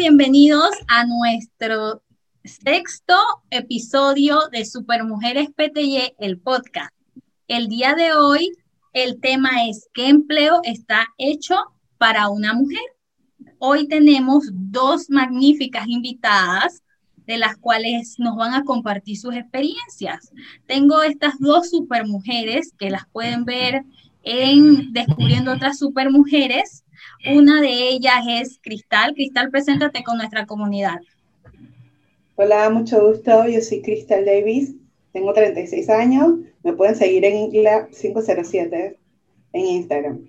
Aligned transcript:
bienvenidos 0.00 0.70
a 0.88 1.04
nuestro 1.04 2.02
sexto 2.42 3.14
episodio 3.50 4.38
de 4.50 4.64
Supermujeres 4.64 5.50
PTY, 5.50 6.14
el 6.18 6.38
podcast. 6.38 6.90
El 7.48 7.68
día 7.68 7.94
de 7.94 8.14
hoy, 8.14 8.50
el 8.94 9.20
tema 9.20 9.50
es 9.68 9.90
¿qué 9.92 10.08
empleo 10.08 10.62
está 10.64 11.06
hecho 11.18 11.54
para 11.98 12.30
una 12.30 12.54
mujer? 12.54 12.80
Hoy 13.58 13.88
tenemos 13.88 14.44
dos 14.50 15.10
magníficas 15.10 15.86
invitadas 15.86 16.82
de 17.26 17.36
las 17.36 17.58
cuales 17.58 18.14
nos 18.16 18.36
van 18.36 18.54
a 18.54 18.64
compartir 18.64 19.18
sus 19.18 19.34
experiencias. 19.34 20.32
Tengo 20.64 21.02
estas 21.02 21.34
dos 21.40 21.68
supermujeres 21.68 22.72
que 22.78 22.88
las 22.88 23.06
pueden 23.12 23.44
ver 23.44 23.84
en 24.22 24.94
Descubriendo 24.94 25.52
otras 25.52 25.78
supermujeres. 25.78 26.84
Una 27.26 27.60
de 27.60 27.90
ellas 27.90 28.24
es 28.28 28.58
Cristal. 28.62 29.14
Cristal, 29.14 29.50
preséntate 29.50 30.02
con 30.02 30.16
nuestra 30.16 30.46
comunidad. 30.46 31.00
Hola, 32.36 32.70
mucho 32.70 33.06
gusto. 33.06 33.46
Yo 33.46 33.60
soy 33.60 33.82
Cristal 33.82 34.24
Davis. 34.24 34.74
Tengo 35.12 35.32
36 35.32 35.90
años. 35.90 36.38
Me 36.62 36.72
pueden 36.72 36.94
seguir 36.94 37.24
en 37.24 37.36
Ingla 37.36 37.88
507 37.88 38.96
en 39.52 39.66
Instagram. 39.66 40.28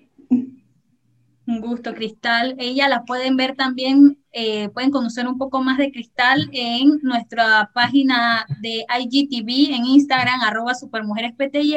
Un 1.46 1.60
gusto, 1.60 1.94
Cristal. 1.94 2.54
Ella 2.58 2.88
la 2.88 3.04
pueden 3.04 3.36
ver 3.36 3.56
también, 3.56 4.18
eh, 4.32 4.68
pueden 4.68 4.90
conocer 4.90 5.26
un 5.26 5.38
poco 5.38 5.62
más 5.62 5.78
de 5.78 5.90
Cristal 5.90 6.50
en 6.52 7.00
nuestra 7.02 7.70
página 7.74 8.46
de 8.60 8.84
IGTV 9.00 9.74
en 9.74 9.86
Instagram, 9.86 10.40
arroba 10.42 10.74
supermujerespty, 10.74 11.74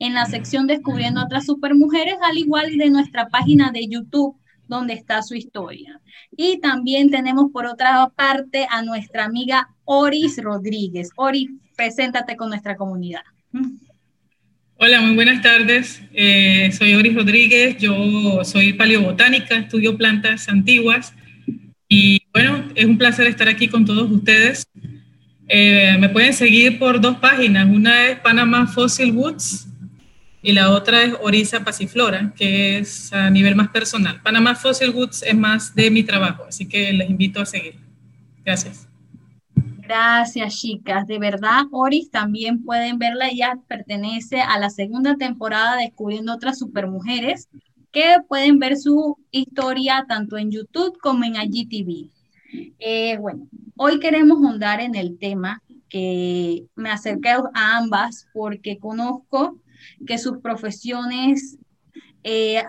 en 0.00 0.14
la 0.14 0.26
sección 0.26 0.66
Descubriendo 0.66 1.22
otras 1.22 1.46
supermujeres, 1.46 2.16
al 2.22 2.38
igual 2.38 2.76
de 2.76 2.90
nuestra 2.90 3.28
página 3.28 3.70
de 3.70 3.86
YouTube, 3.86 4.34
donde 4.66 4.94
está 4.94 5.22
su 5.22 5.34
historia. 5.34 6.00
Y 6.36 6.58
también 6.60 7.10
tenemos 7.10 7.52
por 7.52 7.66
otra 7.66 8.08
parte 8.16 8.66
a 8.70 8.82
nuestra 8.82 9.24
amiga 9.24 9.68
Oris 9.84 10.42
Rodríguez. 10.42 11.10
Oris, 11.16 11.50
preséntate 11.76 12.36
con 12.36 12.48
nuestra 12.48 12.76
comunidad. 12.76 13.22
Hola, 14.76 15.02
muy 15.02 15.14
buenas 15.14 15.42
tardes. 15.42 16.00
Eh, 16.14 16.72
soy 16.72 16.94
Oris 16.94 17.14
Rodríguez, 17.14 17.76
yo 17.78 18.42
soy 18.44 18.72
paleobotánica, 18.72 19.56
estudio 19.56 19.98
plantas 19.98 20.48
antiguas 20.48 21.12
y 21.86 22.22
bueno, 22.32 22.64
es 22.74 22.86
un 22.86 22.96
placer 22.96 23.26
estar 23.26 23.48
aquí 23.48 23.68
con 23.68 23.84
todos 23.84 24.10
ustedes. 24.10 24.66
Eh, 25.48 25.96
me 25.98 26.08
pueden 26.08 26.32
seguir 26.32 26.78
por 26.78 27.00
dos 27.00 27.18
páginas, 27.18 27.68
una 27.68 28.06
es 28.06 28.20
Panama 28.20 28.66
Fossil 28.68 29.12
Woods 29.12 29.69
y 30.42 30.52
la 30.52 30.70
otra 30.70 31.02
es 31.02 31.14
Orisa 31.20 31.64
Pasiflora, 31.64 32.32
que 32.36 32.78
es 32.78 33.12
a 33.12 33.30
nivel 33.30 33.54
más 33.54 33.68
personal. 33.68 34.20
Panama 34.22 34.54
Fossil 34.54 34.90
Woods 34.90 35.22
es 35.22 35.36
más 35.36 35.74
de 35.74 35.90
mi 35.90 36.02
trabajo, 36.02 36.44
así 36.48 36.66
que 36.66 36.92
les 36.92 37.10
invito 37.10 37.40
a 37.40 37.46
seguir. 37.46 37.74
Gracias. 38.44 38.88
Gracias, 39.82 40.56
chicas. 40.56 41.06
De 41.06 41.18
verdad, 41.18 41.64
Oris 41.72 42.10
también 42.10 42.62
pueden 42.62 42.98
verla. 42.98 43.28
Ella 43.28 43.58
pertenece 43.66 44.40
a 44.40 44.58
la 44.58 44.70
segunda 44.70 45.16
temporada 45.16 45.76
Descubriendo 45.76 46.32
otras 46.32 46.58
supermujeres, 46.58 47.48
que 47.90 48.16
pueden 48.28 48.60
ver 48.60 48.76
su 48.76 49.18
historia 49.32 50.04
tanto 50.08 50.38
en 50.38 50.52
YouTube 50.52 50.96
como 51.02 51.24
en 51.24 51.34
IGTV. 51.34 52.08
Eh, 52.78 53.18
bueno, 53.18 53.48
hoy 53.76 53.98
queremos 53.98 54.38
ahondar 54.38 54.80
en 54.80 54.94
el 54.94 55.18
tema 55.18 55.60
que 55.88 56.66
me 56.76 56.90
acerqué 56.90 57.30
a 57.30 57.76
ambas 57.76 58.28
porque 58.32 58.78
conozco 58.78 59.58
que 60.06 60.18
sus 60.18 60.38
profesiones 60.38 61.58
eh, 62.22 62.62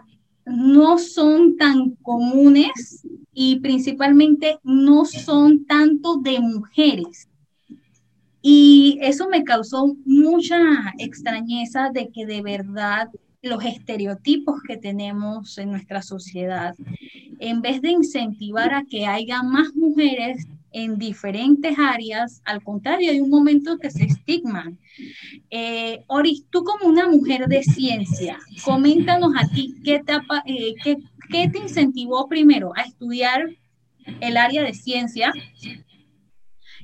no 0.45 0.97
son 0.97 1.57
tan 1.57 1.91
comunes 2.01 3.05
y 3.33 3.59
principalmente 3.59 4.59
no 4.63 5.05
son 5.05 5.65
tanto 5.65 6.17
de 6.17 6.39
mujeres. 6.39 7.27
Y 8.41 8.97
eso 9.01 9.29
me 9.29 9.43
causó 9.43 9.95
mucha 10.05 10.57
extrañeza 10.97 11.91
de 11.93 12.09
que 12.09 12.25
de 12.25 12.41
verdad 12.41 13.09
los 13.43 13.63
estereotipos 13.63 14.61
que 14.67 14.77
tenemos 14.77 15.57
en 15.57 15.71
nuestra 15.71 16.01
sociedad, 16.01 16.75
en 17.39 17.61
vez 17.61 17.81
de 17.81 17.91
incentivar 17.91 18.73
a 18.73 18.83
que 18.83 19.05
haya 19.05 19.43
más 19.43 19.73
mujeres 19.75 20.47
en 20.71 20.97
diferentes 20.97 21.77
áreas, 21.77 22.41
al 22.45 22.63
contrario, 22.63 23.11
hay 23.11 23.19
un 23.19 23.29
momento 23.29 23.77
que 23.77 23.91
se 23.91 24.05
estigman. 24.05 24.79
Eh, 25.49 26.03
Oris, 26.07 26.45
tú 26.49 26.63
como 26.63 26.87
una 26.87 27.07
mujer 27.09 27.47
de 27.47 27.63
ciencia, 27.63 28.39
coméntanos 28.63 29.33
a 29.37 29.47
ti 29.47 29.75
qué 29.83 29.99
te, 29.99 30.13
eh, 30.45 30.73
qué, 30.83 30.97
qué 31.29 31.49
te 31.49 31.59
incentivó 31.59 32.27
primero 32.27 32.71
a 32.75 32.81
estudiar 32.81 33.49
el 34.19 34.37
área 34.37 34.63
de 34.63 34.73
ciencia 34.73 35.33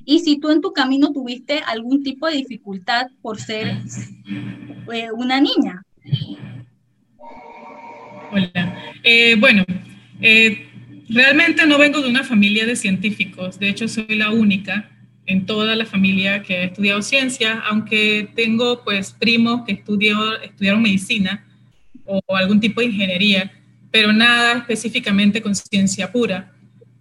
y 0.04 0.20
si 0.20 0.38
tú 0.38 0.50
en 0.50 0.60
tu 0.60 0.72
camino 0.72 1.12
tuviste 1.12 1.60
algún 1.66 2.02
tipo 2.02 2.26
de 2.26 2.36
dificultad 2.36 3.08
por 3.20 3.38
ser 3.38 3.76
eh, 4.92 5.08
una 5.12 5.40
niña. 5.40 5.82
Hola. 8.32 8.78
Eh, 9.02 9.36
bueno, 9.38 9.64
eh, 10.20 10.67
Realmente 11.08 11.66
no 11.66 11.78
vengo 11.78 12.02
de 12.02 12.10
una 12.10 12.22
familia 12.22 12.66
de 12.66 12.76
científicos, 12.76 13.58
de 13.58 13.70
hecho 13.70 13.88
soy 13.88 14.14
la 14.16 14.30
única 14.30 14.90
en 15.24 15.46
toda 15.46 15.76
la 15.76 15.86
familia 15.86 16.42
que 16.42 16.56
ha 16.56 16.64
estudiado 16.64 17.02
ciencia, 17.02 17.62
aunque 17.66 18.30
tengo 18.34 18.82
pues 18.82 19.12
primos 19.12 19.64
que 19.66 19.72
estudió, 19.72 20.40
estudiaron 20.40 20.82
medicina 20.82 21.46
o 22.04 22.22
algún 22.34 22.60
tipo 22.60 22.80
de 22.80 22.86
ingeniería, 22.86 23.52
pero 23.90 24.12
nada 24.12 24.58
específicamente 24.58 25.42
con 25.42 25.54
ciencia 25.54 26.10
pura, 26.10 26.52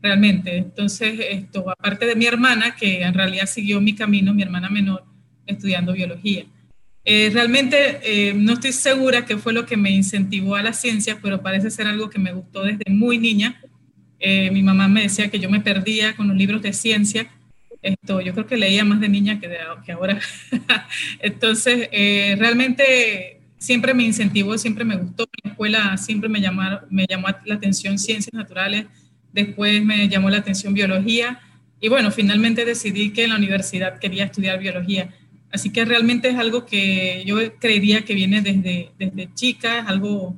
realmente. 0.01 0.57
Entonces, 0.57 1.17
esto, 1.29 1.69
aparte 1.69 2.05
de 2.05 2.15
mi 2.15 2.25
hermana, 2.25 2.75
que 2.75 3.01
en 3.01 3.13
realidad 3.13 3.45
siguió 3.45 3.79
mi 3.79 3.95
camino, 3.95 4.33
mi 4.33 4.43
hermana 4.43 4.69
menor, 4.69 5.05
estudiando 5.45 5.93
biología. 5.93 6.45
Eh, 7.05 7.29
realmente 7.31 7.99
eh, 8.03 8.33
no 8.33 8.53
estoy 8.53 8.73
segura 8.73 9.25
qué 9.25 9.37
fue 9.37 9.53
lo 9.53 9.65
que 9.65 9.77
me 9.77 9.91
incentivó 9.91 10.55
a 10.55 10.63
la 10.63 10.73
ciencia, 10.73 11.19
pero 11.21 11.41
parece 11.41 11.71
ser 11.71 11.87
algo 11.87 12.09
que 12.09 12.19
me 12.19 12.33
gustó 12.33 12.63
desde 12.63 12.91
muy 12.91 13.17
niña 13.17 13.61
eh, 14.19 14.49
mi 14.51 14.63
mamá 14.63 14.87
me 14.87 15.03
decía 15.03 15.29
que 15.29 15.39
yo 15.39 15.49
me 15.49 15.61
perdía 15.61 16.15
con 16.15 16.27
los 16.27 16.37
libros 16.37 16.61
de 16.61 16.73
ciencia. 16.73 17.29
Esto, 17.81 18.21
yo 18.21 18.33
creo 18.33 18.47
que 18.47 18.57
leía 18.57 18.83
más 18.83 18.99
de 18.99 19.09
niña 19.09 19.39
que, 19.39 19.47
de, 19.47 19.57
que 19.85 19.91
ahora. 19.91 20.19
Entonces, 21.19 21.89
eh, 21.91 22.35
realmente 22.39 23.41
siempre 23.57 23.93
me 23.93 24.03
incentivó, 24.03 24.57
siempre 24.57 24.83
me 24.85 24.95
gustó. 24.95 25.23
En 25.23 25.49
la 25.49 25.51
escuela 25.51 25.97
siempre 25.97 26.29
me, 26.29 26.39
me 26.89 27.05
llamó 27.07 27.27
la 27.45 27.55
atención 27.55 27.99
ciencias 27.99 28.33
naturales, 28.33 28.85
después 29.31 29.83
me 29.83 30.07
llamó 30.09 30.29
la 30.29 30.37
atención 30.37 30.73
biología 30.73 31.39
y 31.79 31.89
bueno, 31.89 32.11
finalmente 32.11 32.65
decidí 32.65 33.11
que 33.11 33.25
en 33.25 33.31
la 33.31 33.35
universidad 33.37 33.99
quería 33.99 34.25
estudiar 34.25 34.59
biología. 34.59 35.13
Así 35.51 35.71
que 35.71 35.85
realmente 35.85 36.29
es 36.29 36.35
algo 36.35 36.65
que 36.65 37.23
yo 37.25 37.37
creería 37.59 38.03
que 38.03 38.15
viene 38.15 38.41
desde, 38.41 38.91
desde 38.97 39.33
chica, 39.33 39.79
es 39.79 39.87
algo, 39.87 40.35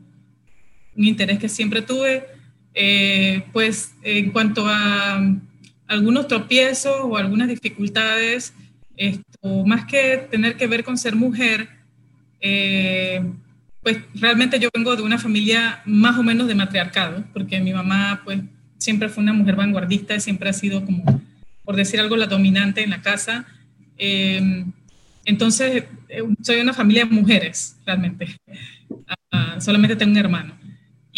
un 0.96 1.06
interés 1.06 1.40
que 1.40 1.50
siempre 1.50 1.82
tuve 1.82 2.39
eh, 2.74 3.44
pues 3.52 3.94
en 4.04 4.32
cuanto 4.32 4.66
a 4.68 5.22
algunos 5.88 6.28
tropiezos 6.28 6.96
o 7.02 7.18
algunas 7.18 7.48
dificultades, 7.48 8.54
esto, 8.96 9.66
más 9.66 9.86
que 9.86 10.28
tener 10.30 10.56
que 10.56 10.68
ver 10.68 10.84
con 10.84 10.98
ser 10.98 11.16
mujer, 11.16 11.70
eh, 12.42 13.22
pues 13.82 13.98
realmente 14.16 14.60
yo 14.60 14.70
vengo 14.74 14.96
de 14.96 15.02
una 15.02 15.18
familia 15.18 15.82
más 15.86 16.18
o 16.18 16.24
menos 16.24 16.48
de 16.48 16.56
matriarcado, 16.56 17.24
porque 17.34 17.60
mi 17.60 17.74
mamá 17.74 18.22
pues 18.24 18.40
siempre 18.78 19.10
fue 19.10 19.24
una 19.24 19.34
mujer 19.34 19.56
vanguardista 19.56 20.16
y 20.16 20.20
siempre 20.20 20.50
ha 20.50 20.54
sido 20.54 20.86
como, 20.86 21.22
por 21.64 21.76
decir 21.76 22.00
algo, 22.00 22.16
la 22.18 22.28
dominante 22.28 22.84
en 22.84 22.90
la 22.90 23.02
casa. 23.02 23.46
Eh, 23.98 24.66
entonces, 25.26 25.84
soy 26.42 26.60
una 26.60 26.74
familia 26.74 27.06
de 27.06 27.12
mujeres, 27.12 27.78
realmente. 27.86 28.36
Ah, 29.32 29.58
solamente 29.60 29.96
tengo 29.96 30.12
un 30.12 30.18
hermano. 30.18 30.59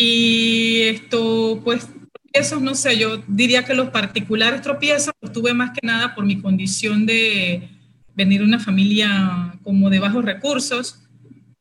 Y 0.03 0.81
esto, 0.85 1.61
pues, 1.63 1.87
tropiezos, 2.11 2.59
no 2.59 2.73
sé, 2.73 2.97
yo 2.97 3.17
diría 3.27 3.63
que 3.63 3.75
los 3.75 3.91
particulares 3.91 4.63
tropiezos 4.63 5.13
los 5.21 5.31
tuve 5.31 5.53
más 5.53 5.77
que 5.77 5.85
nada 5.85 6.15
por 6.15 6.25
mi 6.25 6.41
condición 6.41 7.05
de 7.05 7.69
venir 8.15 8.39
de 8.39 8.47
una 8.47 8.57
familia 8.57 9.59
como 9.61 9.91
de 9.91 9.99
bajos 9.99 10.25
recursos. 10.25 11.07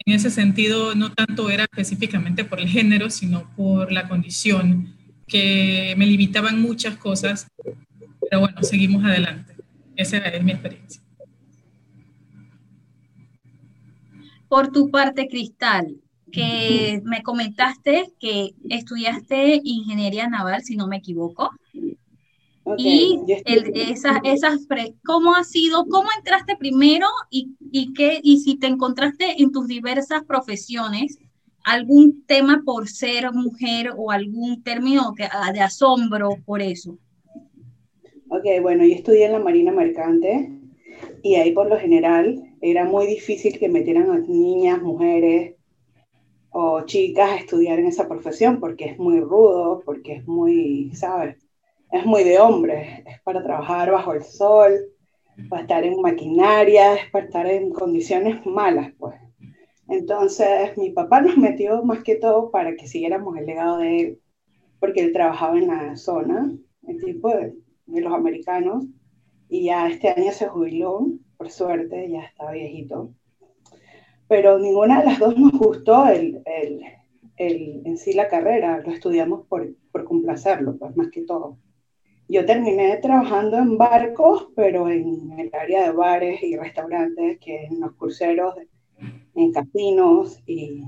En 0.07 0.15
ese 0.15 0.31
sentido, 0.31 0.95
no 0.95 1.13
tanto 1.13 1.51
era 1.51 1.65
específicamente 1.65 2.47
por 2.47 2.61
el 2.61 2.69
género, 2.69 3.11
sino 3.11 3.55
por 3.57 3.93
la 3.93 4.09
condición, 4.09 4.97
que 5.29 5.93
me 5.99 6.07
limitaban 6.07 6.63
muchas 6.63 6.97
cosas. 6.97 7.47
Pero 7.63 8.41
bueno, 8.41 8.63
seguimos 8.63 9.05
adelante. 9.05 9.55
Esa 9.97 10.17
es 10.17 10.43
mi 10.43 10.53
experiencia. 10.53 11.03
Por 14.49 14.73
tu 14.73 14.91
parte, 14.91 15.29
Cristal, 15.29 16.01
que 16.31 17.01
me 17.05 17.23
comentaste 17.23 18.13
que 18.19 18.51
estudiaste 18.69 19.61
ingeniería 19.63 20.29
naval, 20.29 20.63
si 20.63 20.77
no 20.77 20.87
me 20.87 20.97
equivoco. 20.97 21.51
y 22.77 23.19
esas, 23.29 24.19
esas 24.23 24.67
¿cómo 25.05 25.35
ha 25.35 25.45
sido, 25.45 25.87
cómo 25.87 26.09
entraste 26.17 26.57
primero 26.57 27.07
y, 27.31 27.51
y, 27.73 27.93
qué, 27.93 28.21
y 28.23 28.39
si 28.41 28.57
te 28.59 28.67
encontraste 28.67 29.43
en 29.43 29.51
tus 29.51 29.67
diversas 29.67 30.25
profesiones 30.25 31.19
algún 31.65 32.25
tema 32.27 32.63
por 32.65 32.89
ser 32.89 33.33
mujer 33.33 33.93
o 33.97 34.11
algún 34.11 34.63
término 34.63 35.15
que, 35.15 35.25
ah, 35.25 35.53
de 35.53 35.61
asombro 35.61 36.31
por 36.45 36.63
eso? 36.63 36.99
Ok, 38.29 38.45
bueno, 38.63 38.85
yo 38.85 38.95
estudié 38.95 39.27
en 39.27 39.33
la 39.33 39.41
Marina 39.41 39.73
Mercante 39.73 40.51
y 41.23 41.35
ahí 41.35 41.53
por 41.53 41.69
lo 41.69 41.79
general 41.79 42.43
era 42.61 42.85
muy 42.85 43.07
difícil 43.07 43.59
que 43.59 43.69
metieran 43.69 44.11
a 44.11 44.19
niñas, 44.19 44.81
mujeres 44.83 45.57
o 46.51 46.83
chicas 46.83 47.41
estudiar 47.41 47.79
en 47.79 47.87
esa 47.87 48.09
profesión 48.09 48.61
porque 48.61 48.87
es 48.87 48.99
muy 48.99 49.21
rudo, 49.21 49.83
porque 49.85 50.15
es 50.15 50.27
muy, 50.27 50.93
¿sabes? 50.95 51.37
Es 51.93 52.05
muy 52.07 52.25
de 52.25 52.39
hombres, 52.39 53.01
es 53.07 53.21
para 53.23 53.43
trabajar 53.43 53.91
bajo 53.91 54.13
el 54.13 54.23
sol, 54.25 54.73
para 55.49 55.63
estar 55.63 55.85
en 55.85 56.01
maquinaria, 56.01 56.95
es 56.95 57.11
para 57.11 57.27
estar 57.27 57.47
en 57.47 57.71
condiciones 57.71 58.45
malas, 58.47 58.93
pues. 58.99 59.17
Entonces, 59.89 60.77
mi 60.77 60.91
papá 60.91 61.21
nos 61.21 61.37
metió 61.37 61.83
más 61.85 62.03
que 62.03 62.17
todo 62.17 62.51
para 62.51 62.75
que 62.77 62.87
siguiéramos 62.87 63.37
el 63.37 63.47
legado 63.47 63.79
de 63.79 64.01
él, 64.01 64.21
porque 64.79 65.01
él 65.01 65.13
trabajaba 65.13 65.59
en 65.59 65.69
la 65.69 65.97
zona, 65.97 66.53
el 66.87 67.05
tipo 67.05 67.29
de, 67.31 67.55
de 67.87 68.01
los 68.01 68.13
americanos, 68.13 68.85
y 69.49 69.65
ya 69.65 69.89
este 69.89 70.09
año 70.11 70.33
se 70.33 70.47
jubiló, 70.47 71.07
por 71.37 71.51
suerte, 71.51 72.09
ya 72.11 72.23
está 72.23 72.51
viejito. 72.53 73.13
Pero 74.31 74.61
ninguna 74.61 75.01
de 75.01 75.07
las 75.07 75.19
dos 75.19 75.37
nos 75.37 75.53
gustó 75.53 76.07
el, 76.07 76.41
el, 76.47 76.81
el, 77.37 77.83
en 77.85 77.97
sí 77.99 78.13
la 78.13 78.29
carrera, 78.29 78.81
lo 78.81 78.93
estudiamos 78.93 79.45
por, 79.49 79.69
por 79.91 80.05
complacerlo, 80.05 80.79
pues 80.79 80.97
más 80.97 81.11
que 81.11 81.23
todo. 81.23 81.59
Yo 82.29 82.47
terminé 82.47 82.97
trabajando 82.99 83.59
en 83.59 83.77
barcos, 83.77 84.49
pero 84.55 84.89
en 84.89 85.33
el 85.37 85.51
área 85.53 85.83
de 85.85 85.91
bares 85.93 86.43
y 86.45 86.57
restaurantes, 86.57 87.41
que 87.41 87.65
en 87.65 87.81
los 87.81 87.95
cruceros, 87.97 88.55
en 89.35 89.53
casinos 89.53 90.41
y 90.47 90.85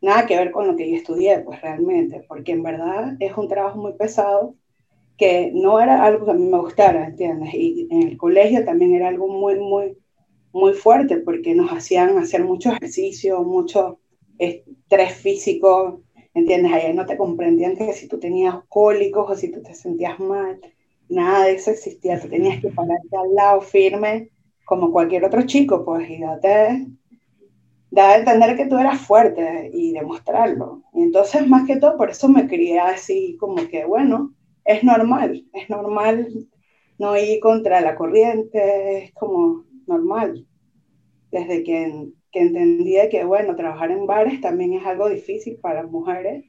nada 0.00 0.26
que 0.26 0.36
ver 0.36 0.52
con 0.52 0.68
lo 0.68 0.76
que 0.76 0.88
yo 0.88 0.96
estudié, 0.96 1.40
pues 1.40 1.60
realmente, 1.60 2.24
porque 2.28 2.52
en 2.52 2.62
verdad 2.62 3.16
es 3.18 3.36
un 3.36 3.48
trabajo 3.48 3.80
muy 3.80 3.94
pesado 3.94 4.54
que 5.16 5.50
no 5.52 5.80
era 5.80 6.04
algo 6.04 6.26
que 6.26 6.32
a 6.32 6.34
mí 6.34 6.46
me 6.46 6.60
gustara, 6.60 7.06
¿entiendes? 7.08 7.54
Y 7.54 7.88
en 7.90 8.08
el 8.08 8.16
colegio 8.16 8.64
también 8.64 8.94
era 8.94 9.08
algo 9.08 9.28
muy, 9.28 9.58
muy, 9.58 9.98
muy 10.58 10.74
fuerte 10.74 11.18
porque 11.18 11.54
nos 11.54 11.70
hacían 11.72 12.18
hacer 12.18 12.44
mucho 12.44 12.70
ejercicio, 12.72 13.42
mucho 13.42 14.00
estrés 14.38 15.14
físico, 15.14 16.02
¿entiendes? 16.34 16.72
Ahí 16.72 16.94
no 16.94 17.06
te 17.06 17.16
comprendían 17.16 17.76
que 17.76 17.92
si 17.92 18.08
tú 18.08 18.18
tenías 18.18 18.56
cólicos 18.68 19.30
o 19.30 19.34
si 19.36 19.50
tú 19.50 19.62
te 19.62 19.74
sentías 19.74 20.18
mal, 20.20 20.60
nada 21.08 21.44
de 21.44 21.54
eso 21.54 21.70
existía, 21.70 22.20
tú 22.20 22.28
tenías 22.28 22.60
que 22.60 22.68
pararte 22.70 23.16
al 23.16 23.34
lado 23.34 23.60
firme 23.60 24.30
como 24.64 24.92
cualquier 24.92 25.24
otro 25.24 25.42
chico, 25.46 25.84
pues, 25.84 26.08
y 26.10 26.20
date, 26.20 26.86
da 27.90 28.10
a 28.10 28.18
entender 28.18 28.56
que 28.56 28.66
tú 28.66 28.76
eras 28.78 29.00
fuerte 29.00 29.70
y 29.72 29.92
demostrarlo. 29.92 30.82
Y 30.92 31.02
entonces, 31.02 31.46
más 31.46 31.66
que 31.66 31.76
todo, 31.76 31.96
por 31.96 32.10
eso 32.10 32.28
me 32.28 32.46
crié 32.46 32.78
así, 32.80 33.36
como 33.38 33.56
que, 33.68 33.84
bueno, 33.86 34.34
es 34.64 34.84
normal, 34.84 35.46
es 35.54 35.70
normal 35.70 36.28
no 36.98 37.16
ir 37.16 37.40
contra 37.40 37.80
la 37.80 37.94
corriente, 37.94 39.04
es 39.04 39.14
como 39.14 39.64
normal. 39.86 40.47
Desde 41.30 41.62
que, 41.62 42.08
que 42.32 42.40
entendí 42.40 42.96
que, 43.10 43.24
bueno, 43.24 43.56
trabajar 43.56 43.90
en 43.90 44.06
bares 44.06 44.40
también 44.40 44.72
es 44.74 44.86
algo 44.86 45.08
difícil 45.08 45.56
para 45.56 45.86
mujeres, 45.86 46.44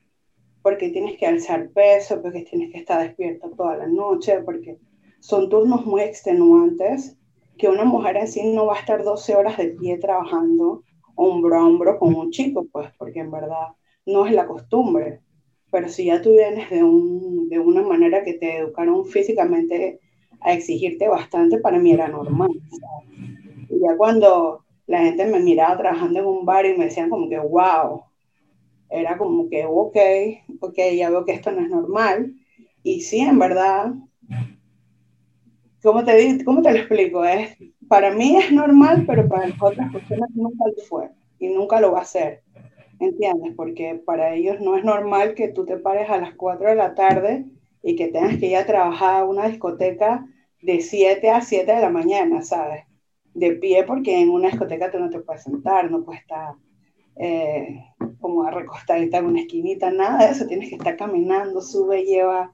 porque 0.61 0.89
tienes 0.89 1.17
que 1.17 1.27
alzar 1.27 1.69
peso, 1.69 2.21
porque 2.21 2.43
tienes 2.43 2.71
que 2.71 2.79
estar 2.79 3.01
despierta 3.01 3.49
toda 3.55 3.77
la 3.77 3.87
noche, 3.87 4.41
porque 4.41 4.77
son 5.19 5.49
turnos 5.49 5.85
muy 5.85 6.01
extenuantes, 6.01 7.17
que 7.57 7.67
una 7.67 7.83
mujer 7.83 8.17
en 8.17 8.27
sí 8.27 8.41
no 8.53 8.67
va 8.67 8.75
a 8.75 8.79
estar 8.79 9.03
12 9.03 9.35
horas 9.35 9.57
de 9.57 9.69
pie 9.69 9.97
trabajando 9.97 10.83
hombro 11.15 11.57
a 11.57 11.67
hombro 11.67 11.99
con 11.99 12.15
un 12.15 12.31
chico, 12.31 12.65
pues, 12.71 12.89
porque 12.97 13.19
en 13.19 13.31
verdad 13.31 13.67
no 14.05 14.25
es 14.25 14.31
la 14.31 14.47
costumbre 14.47 15.19
pero 15.71 15.89
si 15.89 16.05
ya 16.05 16.21
tú 16.21 16.31
vienes 16.31 16.69
de, 16.69 16.83
un, 16.83 17.49
de 17.49 17.59
una 17.59 17.81
manera 17.81 18.23
que 18.23 18.33
te 18.33 18.57
educaron 18.57 19.05
físicamente 19.05 19.99
a 20.41 20.53
exigirte 20.53 21.07
bastante, 21.07 21.59
para 21.59 21.77
mí 21.77 21.91
era 21.91 22.07
normal. 22.07 22.49
Y 23.69 23.79
ya 23.79 23.95
cuando 23.97 24.63
la 24.89 25.03
gente 25.03 25.25
me 25.27 25.39
miraba 25.39 25.77
trabajando 25.77 26.19
en 26.19 26.25
un 26.25 26.45
bar 26.45 26.65
y 26.65 26.75
me 26.75 26.85
decían 26.85 27.11
como 27.11 27.29
que, 27.29 27.37
wow, 27.37 28.05
era 28.89 29.19
como 29.19 29.47
que, 29.47 29.63
ok, 29.65 29.97
ok, 30.61 30.77
ya 30.97 31.11
veo 31.11 31.25
que 31.25 31.33
esto 31.33 31.51
no 31.51 31.61
es 31.61 31.69
normal. 31.69 32.33
Y 32.81 33.01
sí, 33.01 33.19
en 33.19 33.37
verdad, 33.37 33.93
¿cómo 35.83 36.03
te, 36.03 36.43
cómo 36.43 36.63
te 36.63 36.71
lo 36.71 36.79
explico? 36.79 37.23
Es, 37.23 37.55
para 37.87 38.09
mí 38.09 38.35
es 38.37 38.51
normal, 38.51 39.03
pero 39.05 39.29
para 39.29 39.47
otras 39.61 39.93
personas 39.93 40.31
nunca 40.33 40.65
lo 40.65 40.83
fue 40.83 41.11
y 41.37 41.49
nunca 41.49 41.79
lo 41.79 41.91
va 41.91 42.01
a 42.01 42.05
ser. 42.05 42.41
¿entiendes? 42.99 43.53
Porque 43.55 44.01
para 44.03 44.33
ellos 44.33 44.59
no 44.59 44.75
es 44.75 44.83
normal 44.83 45.35
que 45.35 45.49
tú 45.49 45.65
te 45.65 45.77
pares 45.77 46.09
a 46.09 46.17
las 46.17 46.33
4 46.33 46.69
de 46.69 46.75
la 46.75 46.95
tarde 46.95 47.45
y 47.83 47.95
que 47.95 48.07
tengas 48.07 48.37
que 48.37 48.47
ir 48.47 48.57
a 48.57 48.65
trabajar 48.65 49.21
a 49.21 49.25
una 49.25 49.47
discoteca 49.47 50.25
de 50.63 50.81
7 50.81 51.29
a 51.29 51.41
7 51.41 51.75
de 51.75 51.79
la 51.79 51.89
mañana, 51.91 52.41
¿sabes? 52.41 52.88
De 53.33 53.51
pie, 53.53 53.83
porque 53.83 54.19
en 54.19 54.29
una 54.29 54.49
discoteca 54.49 54.91
tú 54.91 54.99
no 54.99 55.09
te 55.09 55.19
puedes 55.19 55.43
sentar, 55.43 55.89
no 55.89 56.03
puedes 56.03 56.21
estar 56.21 56.55
eh, 57.15 57.85
como 58.19 58.49
recostadita 58.49 59.17
en 59.17 59.25
una 59.25 59.41
esquinita, 59.41 59.91
nada 59.91 60.25
de 60.25 60.31
eso, 60.31 60.47
tienes 60.47 60.69
que 60.69 60.75
estar 60.75 60.97
caminando, 60.97 61.61
sube, 61.61 62.03
lleva, 62.03 62.51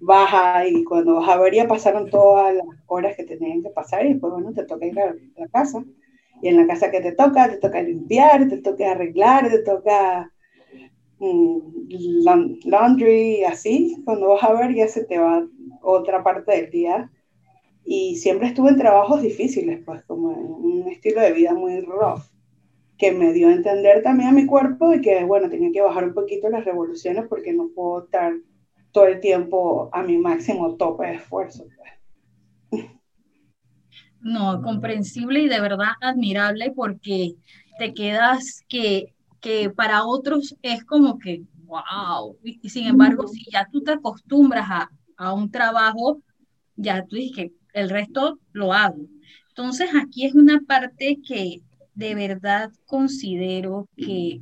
baja, 0.00 0.66
y 0.66 0.84
cuando 0.84 1.16
vas 1.16 1.28
a 1.28 1.38
ver 1.38 1.54
ya 1.54 1.68
pasaron 1.68 2.10
todas 2.10 2.54
las 2.54 2.66
horas 2.86 3.16
que 3.16 3.24
tenían 3.24 3.62
que 3.62 3.70
pasar 3.70 4.04
y 4.04 4.12
después, 4.14 4.32
bueno, 4.32 4.52
te 4.52 4.64
toca 4.64 4.86
ir 4.86 4.98
a 4.98 5.14
la 5.36 5.48
casa 5.48 5.84
y 6.42 6.48
en 6.48 6.56
la 6.56 6.66
casa 6.66 6.90
que 6.90 7.00
te 7.00 7.12
toca, 7.12 7.48
te 7.48 7.58
toca 7.58 7.82
limpiar, 7.82 8.48
te 8.48 8.58
toca 8.58 8.90
arreglar, 8.90 9.48
te 9.48 9.60
toca 9.60 10.30
mm, 11.18 11.58
laundry, 12.64 13.44
así. 13.44 13.96
Cuando 14.04 14.28
vas 14.28 14.42
a 14.42 14.52
ver 14.52 14.74
ya 14.74 14.88
se 14.88 15.04
te 15.04 15.18
va 15.18 15.46
otra 15.82 16.22
parte 16.22 16.52
del 16.52 16.70
día. 16.70 17.10
Y 17.86 18.16
siempre 18.16 18.48
estuve 18.48 18.70
en 18.70 18.78
trabajos 18.78 19.22
difíciles, 19.22 19.80
pues 19.84 20.02
como 20.04 20.32
en 20.32 20.82
un 20.82 20.88
estilo 20.88 21.20
de 21.20 21.32
vida 21.32 21.54
muy 21.54 21.80
rough, 21.80 22.22
que 22.98 23.12
me 23.12 23.32
dio 23.32 23.48
a 23.48 23.52
entender 23.52 24.02
también 24.02 24.30
a 24.30 24.32
mi 24.32 24.44
cuerpo 24.44 24.92
y 24.92 25.00
que, 25.00 25.22
bueno, 25.24 25.48
tenía 25.48 25.70
que 25.72 25.82
bajar 25.82 26.04
un 26.04 26.14
poquito 26.14 26.48
las 26.48 26.64
revoluciones 26.64 27.26
porque 27.28 27.52
no 27.52 27.68
puedo 27.74 28.04
estar 28.04 28.32
todo 28.90 29.06
el 29.06 29.20
tiempo 29.20 29.88
a 29.92 30.02
mi 30.02 30.18
máximo 30.18 30.74
tope 30.76 31.06
de 31.06 31.14
esfuerzo. 31.14 31.64
Pues. 32.70 32.86
No, 34.20 34.60
comprensible 34.62 35.40
y 35.40 35.48
de 35.48 35.60
verdad 35.60 35.92
admirable 36.00 36.72
porque 36.74 37.34
te 37.78 37.94
quedas 37.94 38.64
que, 38.68 39.14
que 39.40 39.70
para 39.70 40.04
otros 40.04 40.56
es 40.62 40.82
como 40.84 41.18
que, 41.18 41.42
wow, 41.66 42.36
y, 42.42 42.68
sin 42.68 42.86
embargo, 42.86 43.28
si 43.28 43.44
ya 43.52 43.68
tú 43.70 43.82
te 43.82 43.92
acostumbras 43.92 44.66
a, 44.68 44.90
a 45.16 45.32
un 45.32 45.50
trabajo, 45.50 46.20
ya 46.74 47.04
tú 47.04 47.16
dices 47.16 47.36
que 47.36 47.52
el 47.76 47.90
resto 47.90 48.40
lo 48.52 48.72
hago. 48.72 49.06
Entonces 49.50 49.90
aquí 49.94 50.24
es 50.24 50.34
una 50.34 50.60
parte 50.66 51.18
que 51.26 51.60
de 51.94 52.14
verdad 52.14 52.70
considero 52.86 53.88
que 53.96 54.40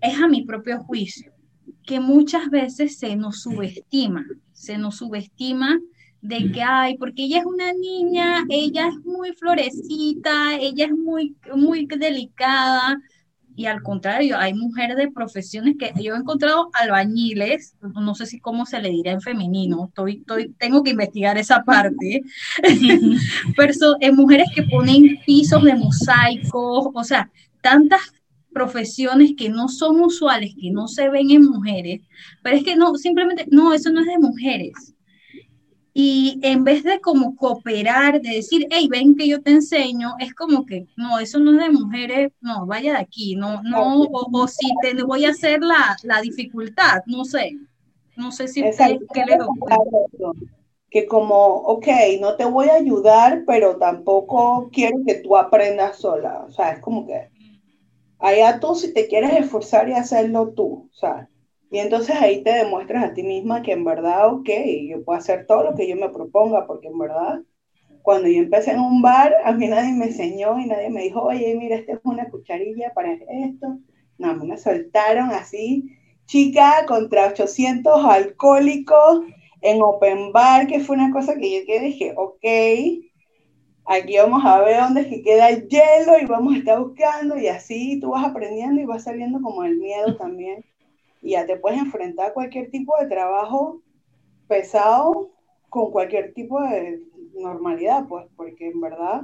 es 0.00 0.20
a 0.20 0.26
mi 0.26 0.44
propio 0.44 0.80
juicio, 0.80 1.32
que 1.84 2.00
muchas 2.00 2.50
veces 2.50 2.98
se 2.98 3.14
nos 3.14 3.42
subestima, 3.42 4.26
se 4.52 4.78
nos 4.78 4.96
subestima 4.96 5.78
de 6.20 6.50
que, 6.50 6.60
ay, 6.60 6.98
porque 6.98 7.24
ella 7.24 7.38
es 7.38 7.46
una 7.46 7.72
niña, 7.72 8.44
ella 8.48 8.88
es 8.88 9.04
muy 9.04 9.32
florecita, 9.32 10.56
ella 10.56 10.86
es 10.86 10.92
muy, 10.92 11.36
muy 11.54 11.86
delicada. 11.86 13.00
Y 13.58 13.66
al 13.66 13.82
contrario, 13.82 14.38
hay 14.38 14.54
mujeres 14.54 14.96
de 14.96 15.10
profesiones 15.10 15.74
que 15.76 15.92
yo 16.00 16.14
he 16.14 16.16
encontrado 16.16 16.70
albañiles, 16.74 17.74
no 17.80 18.14
sé 18.14 18.24
si 18.24 18.38
cómo 18.38 18.64
se 18.66 18.80
le 18.80 18.88
dirá 18.88 19.10
en 19.10 19.20
femenino, 19.20 19.86
estoy, 19.88 20.18
estoy, 20.18 20.54
tengo 20.60 20.84
que 20.84 20.92
investigar 20.92 21.36
esa 21.36 21.64
parte, 21.64 22.22
pero 23.56 23.72
son 23.72 23.96
eh, 23.98 24.12
mujeres 24.12 24.46
que 24.54 24.62
ponen 24.62 25.18
pisos 25.26 25.64
de 25.64 25.74
mosaicos, 25.74 26.86
o 26.94 27.02
sea, 27.02 27.32
tantas 27.60 28.00
profesiones 28.52 29.32
que 29.36 29.48
no 29.48 29.66
son 29.66 30.02
usuales, 30.02 30.54
que 30.54 30.70
no 30.70 30.86
se 30.86 31.08
ven 31.08 31.32
en 31.32 31.42
mujeres, 31.42 32.02
pero 32.44 32.58
es 32.58 32.62
que 32.62 32.76
no, 32.76 32.94
simplemente, 32.94 33.48
no, 33.50 33.74
eso 33.74 33.90
no 33.90 34.02
es 34.02 34.06
de 34.06 34.18
mujeres. 34.20 34.94
Y 36.00 36.38
en 36.44 36.62
vez 36.62 36.84
de 36.84 37.00
como 37.00 37.34
cooperar, 37.34 38.20
de 38.20 38.36
decir, 38.36 38.68
hey, 38.70 38.86
ven 38.88 39.16
que 39.16 39.26
yo 39.26 39.42
te 39.42 39.50
enseño, 39.50 40.10
es 40.20 40.32
como 40.32 40.64
que, 40.64 40.86
no, 40.94 41.18
eso 41.18 41.40
no 41.40 41.50
es 41.50 41.58
de 41.58 41.70
mujeres, 41.70 42.30
no, 42.40 42.66
vaya 42.66 42.92
de 42.92 42.98
aquí, 43.00 43.34
no, 43.34 43.64
no, 43.64 44.02
o, 44.02 44.46
si 44.46 44.68
te 44.80 45.02
voy 45.02 45.24
a 45.24 45.30
hacer 45.30 45.60
la, 45.60 45.96
la 46.04 46.20
dificultad, 46.20 47.02
no 47.06 47.24
sé, 47.24 47.56
no 48.16 48.30
sé 48.30 48.46
si 48.46 48.62
usted, 48.62 49.00
¿qué 49.12 49.24
le 49.26 49.38
Que 50.88 51.08
como, 51.08 51.34
ok, 51.34 51.88
no 52.20 52.36
te 52.36 52.44
voy 52.44 52.68
a 52.68 52.74
ayudar, 52.74 53.42
pero 53.44 53.76
tampoco 53.78 54.70
quiero 54.72 54.98
que 55.04 55.16
tú 55.16 55.36
aprendas 55.36 55.96
sola, 55.96 56.44
o 56.46 56.52
sea, 56.52 56.74
es 56.74 56.78
como 56.78 57.08
que, 57.08 57.28
allá 58.20 58.60
tú 58.60 58.76
si 58.76 58.94
te 58.94 59.08
quieres 59.08 59.32
esforzar 59.32 59.88
y 59.88 59.94
hacerlo 59.94 60.52
tú, 60.54 60.88
o 60.92 60.94
sea, 60.94 61.28
y 61.70 61.78
entonces 61.78 62.16
ahí 62.16 62.42
te 62.42 62.52
demuestras 62.52 63.04
a 63.04 63.14
ti 63.14 63.22
misma 63.22 63.62
que 63.62 63.72
en 63.72 63.84
verdad, 63.84 64.32
ok, 64.32 64.48
yo 64.88 65.04
puedo 65.04 65.18
hacer 65.18 65.46
todo 65.46 65.64
lo 65.64 65.74
que 65.74 65.88
yo 65.88 65.96
me 65.96 66.08
proponga, 66.08 66.66
porque 66.66 66.88
en 66.88 66.98
verdad, 66.98 67.42
cuando 68.02 68.28
yo 68.28 68.38
empecé 68.38 68.72
en 68.72 68.80
un 68.80 69.02
bar, 69.02 69.34
a 69.44 69.52
mí 69.52 69.66
nadie 69.68 69.92
me 69.92 70.06
enseñó 70.06 70.58
y 70.58 70.66
nadie 70.66 70.90
me 70.90 71.02
dijo, 71.02 71.22
oye, 71.22 71.54
mira, 71.56 71.76
esta 71.76 71.92
es 71.94 72.00
una 72.04 72.30
cucharilla 72.30 72.92
para 72.94 73.12
esto. 73.12 73.78
No, 74.18 74.34
me 74.34 74.56
soltaron 74.56 75.30
así, 75.30 75.96
chica, 76.26 76.86
contra 76.86 77.28
800 77.28 78.04
alcohólicos, 78.04 79.22
en 79.60 79.82
Open 79.82 80.32
Bar, 80.32 80.66
que 80.66 80.80
fue 80.80 80.96
una 80.96 81.10
cosa 81.12 81.34
que 81.36 81.64
yo 81.66 81.80
dije, 81.80 82.14
ok, 82.16 82.44
aquí 83.86 84.16
vamos 84.18 84.44
a 84.44 84.60
ver 84.60 84.80
dónde 84.80 85.00
es 85.02 85.06
que 85.08 85.22
queda 85.22 85.48
el 85.50 85.68
hielo 85.68 86.18
y 86.20 86.26
vamos 86.26 86.54
a 86.54 86.58
estar 86.58 86.80
buscando 86.80 87.36
y 87.38 87.48
así 87.48 87.98
tú 88.00 88.10
vas 88.10 88.24
aprendiendo 88.24 88.80
y 88.80 88.84
vas 88.84 89.04
saliendo 89.04 89.40
como 89.40 89.64
el 89.64 89.78
miedo 89.78 90.16
también. 90.16 90.64
Y 91.22 91.32
ya 91.32 91.46
te 91.46 91.56
puedes 91.56 91.78
enfrentar 91.80 92.28
a 92.30 92.34
cualquier 92.34 92.70
tipo 92.70 92.94
de 93.00 93.08
trabajo 93.08 93.82
pesado 94.48 95.30
con 95.68 95.90
cualquier 95.90 96.32
tipo 96.34 96.60
de 96.62 97.02
normalidad, 97.34 98.06
pues, 98.08 98.26
porque 98.36 98.68
en 98.68 98.80
verdad, 98.80 99.22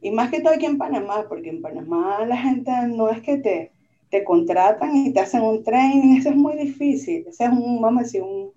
y 0.00 0.10
más 0.10 0.30
que 0.30 0.40
todo 0.40 0.54
aquí 0.54 0.66
en 0.66 0.78
Panamá, 0.78 1.26
porque 1.28 1.50
en 1.50 1.62
Panamá 1.62 2.24
la 2.26 2.36
gente 2.36 2.70
no 2.88 3.10
es 3.10 3.20
que 3.20 3.38
te, 3.38 3.72
te 4.10 4.24
contratan 4.24 4.96
y 4.96 5.12
te 5.12 5.20
hacen 5.20 5.42
un 5.42 5.62
training, 5.62 6.16
eso 6.16 6.30
es 6.30 6.36
muy 6.36 6.56
difícil, 6.56 7.26
ese 7.28 7.44
es 7.44 7.50
un, 7.50 7.80
vamos 7.80 8.00
a 8.00 8.04
decir, 8.04 8.22
un, 8.22 8.52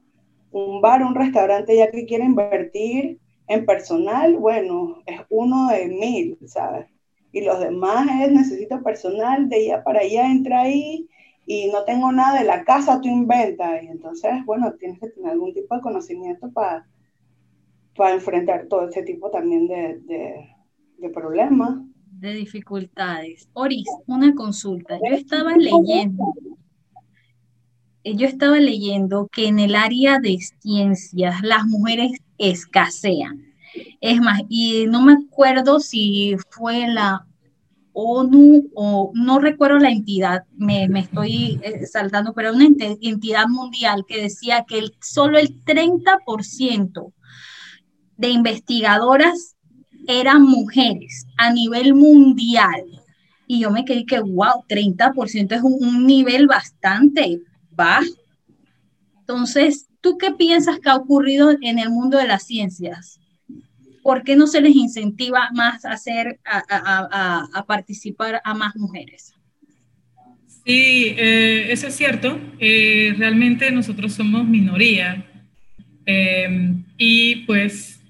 un 0.51 0.81
bar, 0.81 1.03
un 1.03 1.15
restaurante 1.15 1.75
ya 1.75 1.91
que 1.91 2.05
quiere 2.05 2.25
invertir 2.25 3.19
en 3.47 3.65
personal, 3.65 4.37
bueno, 4.37 5.03
es 5.05 5.21
uno 5.29 5.67
de 5.69 5.87
mil, 5.87 6.37
¿sabes? 6.47 6.87
Y 7.31 7.41
los 7.41 7.59
demás 7.59 8.07
es, 8.21 8.31
necesito 8.31 8.81
personal, 8.83 9.49
de 9.49 9.57
allá 9.57 9.83
para 9.83 10.01
allá, 10.01 10.31
entra 10.31 10.61
ahí 10.61 11.09
y 11.45 11.67
no 11.71 11.83
tengo 11.83 12.11
nada 12.11 12.39
de 12.39 12.45
la 12.45 12.63
casa, 12.63 13.01
tú 13.01 13.09
inventas. 13.09 13.83
Y 13.83 13.87
entonces, 13.87 14.31
bueno, 14.45 14.73
tienes 14.73 14.99
que 14.99 15.09
tener 15.09 15.31
algún 15.31 15.53
tipo 15.53 15.75
de 15.75 15.81
conocimiento 15.81 16.49
para 16.51 16.85
para 17.95 18.15
enfrentar 18.15 18.67
todo 18.69 18.89
ese 18.89 19.03
tipo 19.03 19.29
también 19.29 19.67
de, 19.67 19.99
de, 20.05 20.49
de 20.97 21.09
problemas. 21.09 21.79
De 22.11 22.33
dificultades. 22.33 23.49
Oris, 23.53 23.87
una 24.07 24.33
consulta. 24.33 24.97
Yo 24.97 25.15
estaba 25.15 25.55
leyendo, 25.55 26.33
yo 28.03 28.27
estaba 28.27 28.59
leyendo 28.59 29.27
que 29.31 29.47
en 29.47 29.59
el 29.59 29.75
área 29.75 30.19
de 30.19 30.37
ciencias 30.61 31.41
las 31.43 31.65
mujeres 31.65 32.11
escasean. 32.37 33.53
Es 34.01 34.19
más, 34.21 34.41
y 34.49 34.85
no 34.87 35.01
me 35.01 35.13
acuerdo 35.13 35.79
si 35.79 36.35
fue 36.49 36.87
la 36.87 37.25
ONU 37.93 38.69
o 38.73 39.11
no 39.13 39.39
recuerdo 39.39 39.77
la 39.77 39.91
entidad, 39.91 40.43
me, 40.57 40.85
estoy 40.99 41.59
eh, 41.63 41.85
saltando, 41.85 42.33
pero 42.33 42.53
una 42.53 42.65
entidad 42.65 43.47
mundial 43.47 44.03
que 44.07 44.21
decía 44.21 44.65
que 44.67 44.83
solo 45.01 45.37
el 45.37 45.63
30% 45.63 47.13
de 48.17 48.29
investigadoras 48.29 49.55
eran 50.07 50.43
mujeres 50.43 51.27
a 51.37 51.51
nivel 51.51 51.93
mundial. 51.93 52.83
Y 53.47 53.61
yo 53.61 53.71
me 53.71 53.85
quedé 53.85 54.05
que, 54.05 54.19
wow, 54.19 54.65
30% 54.67 55.55
es 55.55 55.61
un 55.61 56.05
nivel 56.07 56.47
bastante 56.47 57.41
bajo. 57.71 58.05
Entonces, 59.19 59.87
¿tú 60.01 60.17
qué 60.17 60.31
piensas 60.31 60.79
que 60.79 60.89
ha 60.89 60.95
ocurrido 60.95 61.51
en 61.61 61.79
el 61.79 61.89
mundo 61.89 62.17
de 62.17 62.27
las 62.27 62.43
ciencias? 62.43 63.19
¿Por 64.03 64.23
qué 64.23 64.35
no 64.35 64.47
se 64.47 64.61
les 64.61 64.75
incentiva 64.75 65.49
más 65.53 65.85
a, 65.85 65.93
hacer, 65.93 66.39
a, 66.45 67.65
participar 67.65 68.41
a 68.43 68.53
más 68.53 68.75
mujeres? 68.75 69.33
Sí, 70.65 71.15
eh, 71.17 71.71
eso 71.71 71.87
es 71.87 71.95
cierto. 71.95 72.39
Eh, 72.59 73.15
realmente 73.17 73.71
nosotros 73.71 74.13
somos 74.13 74.45
minoría. 74.45 75.25
Eh, 76.05 76.75
y 76.97 77.37
pues, 77.45 78.01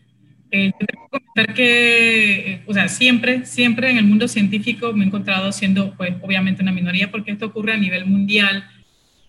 yo 0.52 0.72
tengo 0.72 0.74
que 0.80 1.10
comentar 1.10 1.54
que, 1.54 2.64
o 2.66 2.74
sea, 2.74 2.88
siempre, 2.88 3.46
siempre 3.46 3.90
en 3.92 3.98
el 3.98 4.06
mundo 4.06 4.28
científico 4.28 4.94
me 4.94 5.04
he 5.04 5.08
encontrado 5.08 5.52
siendo, 5.52 5.96
pues, 5.96 6.16
obviamente 6.22 6.64
una 6.64 6.72
minoría, 6.72 7.12
porque 7.12 7.32
esto 7.32 7.46
ocurre 7.46 7.74
a 7.74 7.78
nivel 7.78 8.06
mundial 8.06 8.66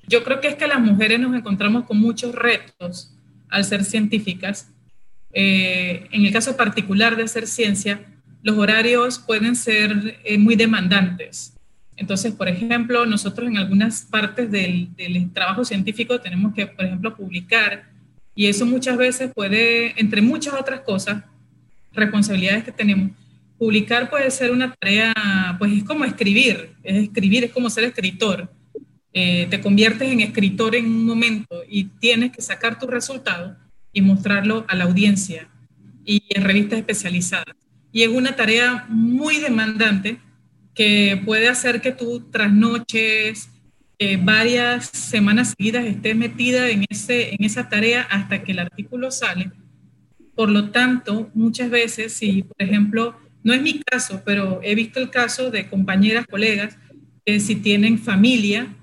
yo 0.06 0.22
creo 0.24 0.40
que 0.40 0.48
es 0.48 0.54
que 0.54 0.66
las 0.66 0.80
mujeres 0.80 1.18
nos 1.18 1.34
encontramos 1.34 1.84
con 1.84 1.98
muchos 1.98 2.34
retos 2.34 3.14
al 3.48 3.64
ser 3.64 3.84
científicas. 3.84 4.73
Eh, 5.34 6.06
en 6.12 6.24
el 6.24 6.32
caso 6.32 6.56
particular 6.56 7.16
de 7.16 7.24
hacer 7.24 7.48
ciencia, 7.48 8.00
los 8.42 8.56
horarios 8.56 9.18
pueden 9.18 9.56
ser 9.56 10.20
eh, 10.22 10.38
muy 10.38 10.54
demandantes. 10.54 11.54
Entonces, 11.96 12.32
por 12.32 12.48
ejemplo, 12.48 13.04
nosotros 13.04 13.48
en 13.48 13.56
algunas 13.56 14.02
partes 14.02 14.50
del, 14.50 14.88
trabajo 15.32 15.64
científico 15.64 16.20
tenemos 16.20 16.54
que, 16.54 16.66
por 16.66 16.84
ejemplo, 16.84 17.16
publicar, 17.16 17.90
y 18.36 18.46
eso 18.46 18.66
muchas 18.66 18.96
veces 18.96 19.32
puede, 19.34 19.98
entre 20.00 20.20
muchas 20.20 20.54
otras 20.54 20.80
cosas, 20.80 21.22
responsabilidades 21.92 22.64
que 22.64 22.72
tenemos, 22.72 23.12
publicar 23.58 24.10
puede 24.10 24.30
ser 24.30 24.50
una 24.50 24.74
tarea, 24.74 25.14
pues 25.58 25.72
es 25.72 25.84
como 25.84 26.04
escribir, 26.04 26.72
es 26.82 27.04
escribir, 27.04 27.44
es 27.44 27.52
como 27.52 27.70
ser 27.70 27.84
escritor. 27.84 28.50
Eh, 29.12 29.46
te 29.48 29.60
conviertes 29.60 30.10
en 30.10 30.20
escritor 30.20 30.74
en 30.74 30.86
un 30.86 31.06
momento 31.06 31.62
y 31.68 31.84
tienes 31.84 32.32
que 32.32 32.42
sacar 32.42 32.78
tu 32.78 32.88
resultado 32.88 33.56
y 33.94 34.02
mostrarlo 34.02 34.66
a 34.68 34.76
la 34.76 34.84
audiencia 34.84 35.48
y 36.04 36.22
en 36.28 36.44
revistas 36.44 36.80
especializadas. 36.80 37.56
Y 37.92 38.02
es 38.02 38.08
una 38.08 38.36
tarea 38.36 38.84
muy 38.88 39.38
demandante 39.38 40.18
que 40.74 41.22
puede 41.24 41.48
hacer 41.48 41.80
que 41.80 41.92
tú 41.92 42.28
trasnoches 42.30 43.48
eh, 43.98 44.18
varias 44.20 44.86
semanas 44.86 45.54
seguidas 45.56 45.86
estés 45.86 46.16
metida 46.16 46.68
en, 46.68 46.84
ese, 46.90 47.32
en 47.34 47.44
esa 47.44 47.68
tarea 47.68 48.02
hasta 48.02 48.42
que 48.42 48.52
el 48.52 48.58
artículo 48.58 49.10
sale. 49.12 49.52
Por 50.34 50.50
lo 50.50 50.70
tanto, 50.70 51.30
muchas 51.32 51.70
veces, 51.70 52.12
si 52.12 52.42
por 52.42 52.60
ejemplo, 52.60 53.16
no 53.44 53.52
es 53.52 53.62
mi 53.62 53.80
caso, 53.80 54.22
pero 54.24 54.60
he 54.64 54.74
visto 54.74 54.98
el 54.98 55.10
caso 55.10 55.50
de 55.50 55.68
compañeras, 55.68 56.26
colegas, 56.26 56.76
que 57.24 57.38
si 57.38 57.56
tienen 57.56 57.98
familia, 57.98 58.74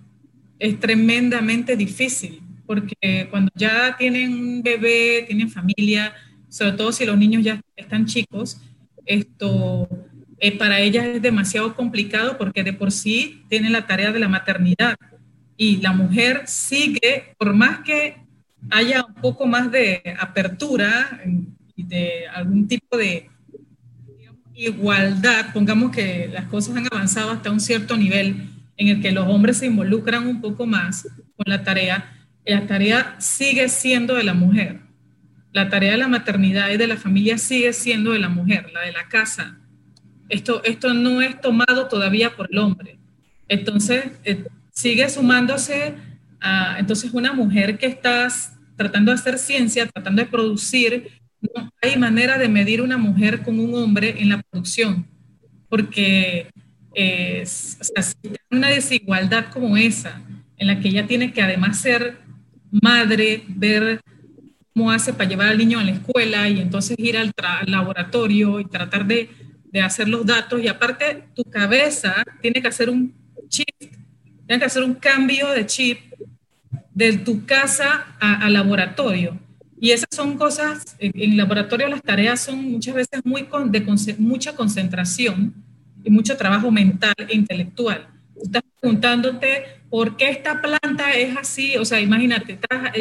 es 0.59 0.79
tremendamente 0.79 1.75
difícil, 1.75 2.41
porque 2.71 3.27
cuando 3.29 3.51
ya 3.53 3.97
tienen 3.97 4.31
un 4.31 4.63
bebé, 4.63 5.25
tienen 5.27 5.49
familia, 5.49 6.13
sobre 6.47 6.71
todo 6.71 6.93
si 6.93 7.05
los 7.05 7.17
niños 7.17 7.43
ya 7.43 7.59
están 7.75 8.05
chicos, 8.05 8.61
esto 9.05 9.89
eh, 10.37 10.57
para 10.57 10.79
ellas 10.79 11.05
es 11.05 11.21
demasiado 11.21 11.75
complicado 11.75 12.37
porque 12.37 12.63
de 12.63 12.71
por 12.71 12.93
sí 12.93 13.43
tienen 13.49 13.73
la 13.73 13.87
tarea 13.87 14.13
de 14.13 14.19
la 14.19 14.29
maternidad. 14.29 14.95
Y 15.57 15.81
la 15.81 15.91
mujer 15.91 16.43
sigue, 16.45 17.35
por 17.37 17.53
más 17.53 17.79
que 17.79 18.15
haya 18.69 19.03
un 19.03 19.15
poco 19.15 19.45
más 19.45 19.69
de 19.69 20.01
apertura 20.17 21.21
y 21.75 21.83
de 21.83 22.25
algún 22.33 22.69
tipo 22.69 22.95
de 22.95 23.29
igualdad, 24.55 25.51
pongamos 25.51 25.91
que 25.91 26.29
las 26.31 26.45
cosas 26.45 26.77
han 26.77 26.87
avanzado 26.89 27.31
hasta 27.31 27.51
un 27.51 27.59
cierto 27.59 27.97
nivel, 27.97 28.47
en 28.77 28.87
el 28.87 29.01
que 29.01 29.11
los 29.11 29.27
hombres 29.27 29.57
se 29.57 29.65
involucran 29.65 30.25
un 30.25 30.39
poco 30.39 30.65
más 30.65 31.05
con 31.35 31.43
la 31.47 31.65
tarea, 31.65 32.20
la 32.45 32.67
tarea 32.67 33.15
sigue 33.19 33.69
siendo 33.69 34.15
de 34.15 34.23
la 34.23 34.33
mujer. 34.33 34.79
La 35.53 35.69
tarea 35.69 35.91
de 35.91 35.97
la 35.97 36.07
maternidad 36.07 36.69
y 36.69 36.77
de 36.77 36.87
la 36.87 36.97
familia 36.97 37.37
sigue 37.37 37.73
siendo 37.73 38.11
de 38.11 38.19
la 38.19 38.29
mujer, 38.29 38.71
la 38.73 38.81
de 38.81 38.91
la 38.91 39.07
casa. 39.09 39.57
Esto, 40.29 40.63
esto 40.63 40.93
no 40.93 41.21
es 41.21 41.39
tomado 41.41 41.87
todavía 41.87 42.35
por 42.35 42.47
el 42.51 42.57
hombre. 42.57 42.97
Entonces, 43.49 44.05
eh, 44.23 44.45
sigue 44.71 45.09
sumándose 45.09 45.95
a, 46.39 46.77
entonces, 46.79 47.11
una 47.13 47.33
mujer 47.33 47.77
que 47.77 47.85
está 47.85 48.27
tratando 48.77 49.11
de 49.11 49.15
hacer 49.15 49.37
ciencia, 49.37 49.85
tratando 49.87 50.23
de 50.23 50.29
producir, 50.29 51.21
no 51.41 51.71
hay 51.81 51.97
manera 51.97 52.37
de 52.37 52.47
medir 52.47 52.81
una 52.81 52.97
mujer 52.97 53.41
con 53.41 53.59
un 53.59 53.75
hombre 53.75 54.15
en 54.19 54.29
la 54.29 54.41
producción, 54.41 55.05
porque 55.69 56.47
es, 56.93 57.77
una 58.49 58.69
desigualdad 58.69 59.47
como 59.51 59.77
esa, 59.77 60.21
en 60.57 60.67
la 60.67 60.79
que 60.79 60.89
ella 60.89 61.07
tiene 61.07 61.33
que 61.33 61.41
además 61.41 61.79
ser 61.79 62.19
madre, 62.71 63.43
ver 63.47 64.01
cómo 64.73 64.91
hace 64.91 65.13
para 65.13 65.29
llevar 65.29 65.49
al 65.49 65.57
niño 65.57 65.79
a 65.79 65.83
la 65.83 65.91
escuela 65.91 66.47
y 66.49 66.59
entonces 66.59 66.97
ir 66.97 67.17
al, 67.17 67.33
laboratorio 67.65 68.59
y 68.59 68.65
tratar 68.65 69.05
de, 69.05 69.29
de, 69.71 69.81
hacer 69.81 70.07
los 70.07 70.25
datos 70.25 70.61
y 70.61 70.67
aparte 70.67 71.25
tu 71.35 71.43
cabeza 71.43 72.23
tiene 72.41 72.61
que 72.61 72.67
hacer 72.67 72.89
un 72.89 73.13
chip, 73.49 73.65
tiene 73.79 74.59
que 74.59 74.65
hacer 74.65 74.83
un 74.83 74.93
cambio 74.93 75.49
de 75.49 75.65
chip 75.65 75.99
de 76.93 77.17
tu 77.17 77.45
casa 77.45 78.15
al 78.19 78.53
laboratorio. 78.53 79.37
Y 79.79 79.91
esas 79.91 80.09
son 80.11 80.37
cosas, 80.37 80.95
en, 80.99 81.35
laboratorio 81.35 81.87
las 81.87 82.03
tareas 82.03 82.39
son 82.41 82.63
muchas 82.71 82.93
veces 82.93 83.21
muy 83.23 83.45
con, 83.45 83.71
de 83.71 83.81
mucha 84.19 84.55
concentración 84.55 85.55
y 86.03 86.11
mucho 86.11 86.37
trabajo 86.37 86.69
mental 86.69 87.15
e 87.17 87.35
intelectual. 87.35 88.07
Preguntándote 88.81 89.63
por 89.89 90.17
qué 90.17 90.29
esta 90.29 90.61
planta 90.61 91.13
es 91.13 91.37
así, 91.37 91.77
o 91.77 91.85
sea, 91.85 92.01
imagínate, 92.01 92.53
estás, 92.53 92.91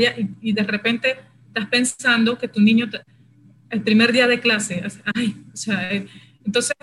y, 0.41 0.53
de 0.53 0.63
repente 0.63 1.17
estás 1.49 1.67
pensando 1.67 2.39
que 2.39 2.49
tu 2.49 2.61
niño, 2.61 2.89
el 3.71 3.83
primer 3.83 4.13
día 4.13 4.29
de 4.29 4.41
clase, 4.41 4.83
ay, 5.15 5.37
o 5.53 5.57
sea, 5.57 5.93
eh, 5.93 6.07
entonces, 6.45 6.77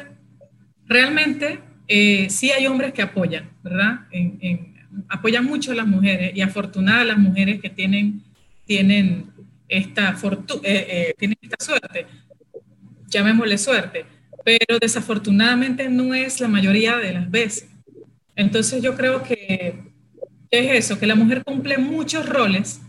realmente 0.88 1.60
eh, 1.88 2.28
sí 2.30 2.52
hay 2.52 2.66
hombres 2.68 2.94
que 2.94 3.02
apoyan, 3.02 3.50
¿verdad? 3.64 4.08
apoyan 5.10 5.46
mucho 5.46 5.72
a 5.72 5.76
las 5.76 5.88
mujeres 5.88 6.32
y 6.36 6.42
afortunadas 6.42 7.06
las 7.06 7.18
mujeres 7.18 7.62
que 7.62 7.70
tienen, 7.70 8.24
tienen, 8.66 9.32
esta, 9.70 10.14
fortuna, 10.14 10.62
eh, 10.64 11.14
tienen 11.18 11.38
esta 11.42 11.64
suerte, 11.64 12.08
llamémosle 13.08 13.58
suerte 13.58 14.18
pero 14.48 14.80
desafortunadamente 14.80 15.90
no 15.90 16.14
es 16.14 16.40
la 16.40 16.48
mayoría 16.48 16.96
de 16.96 17.12
las 17.12 17.30
veces. 17.30 17.68
Entonces 18.38 18.84
yo 18.84 18.96
creo 18.96 19.24
que 19.24 19.76
es 20.52 20.72
eso, 20.72 21.00
que 21.00 21.08
la 21.08 21.16
mujer 21.16 21.44
cumple 21.44 21.78
muchos 21.80 22.30
roles 22.30 22.80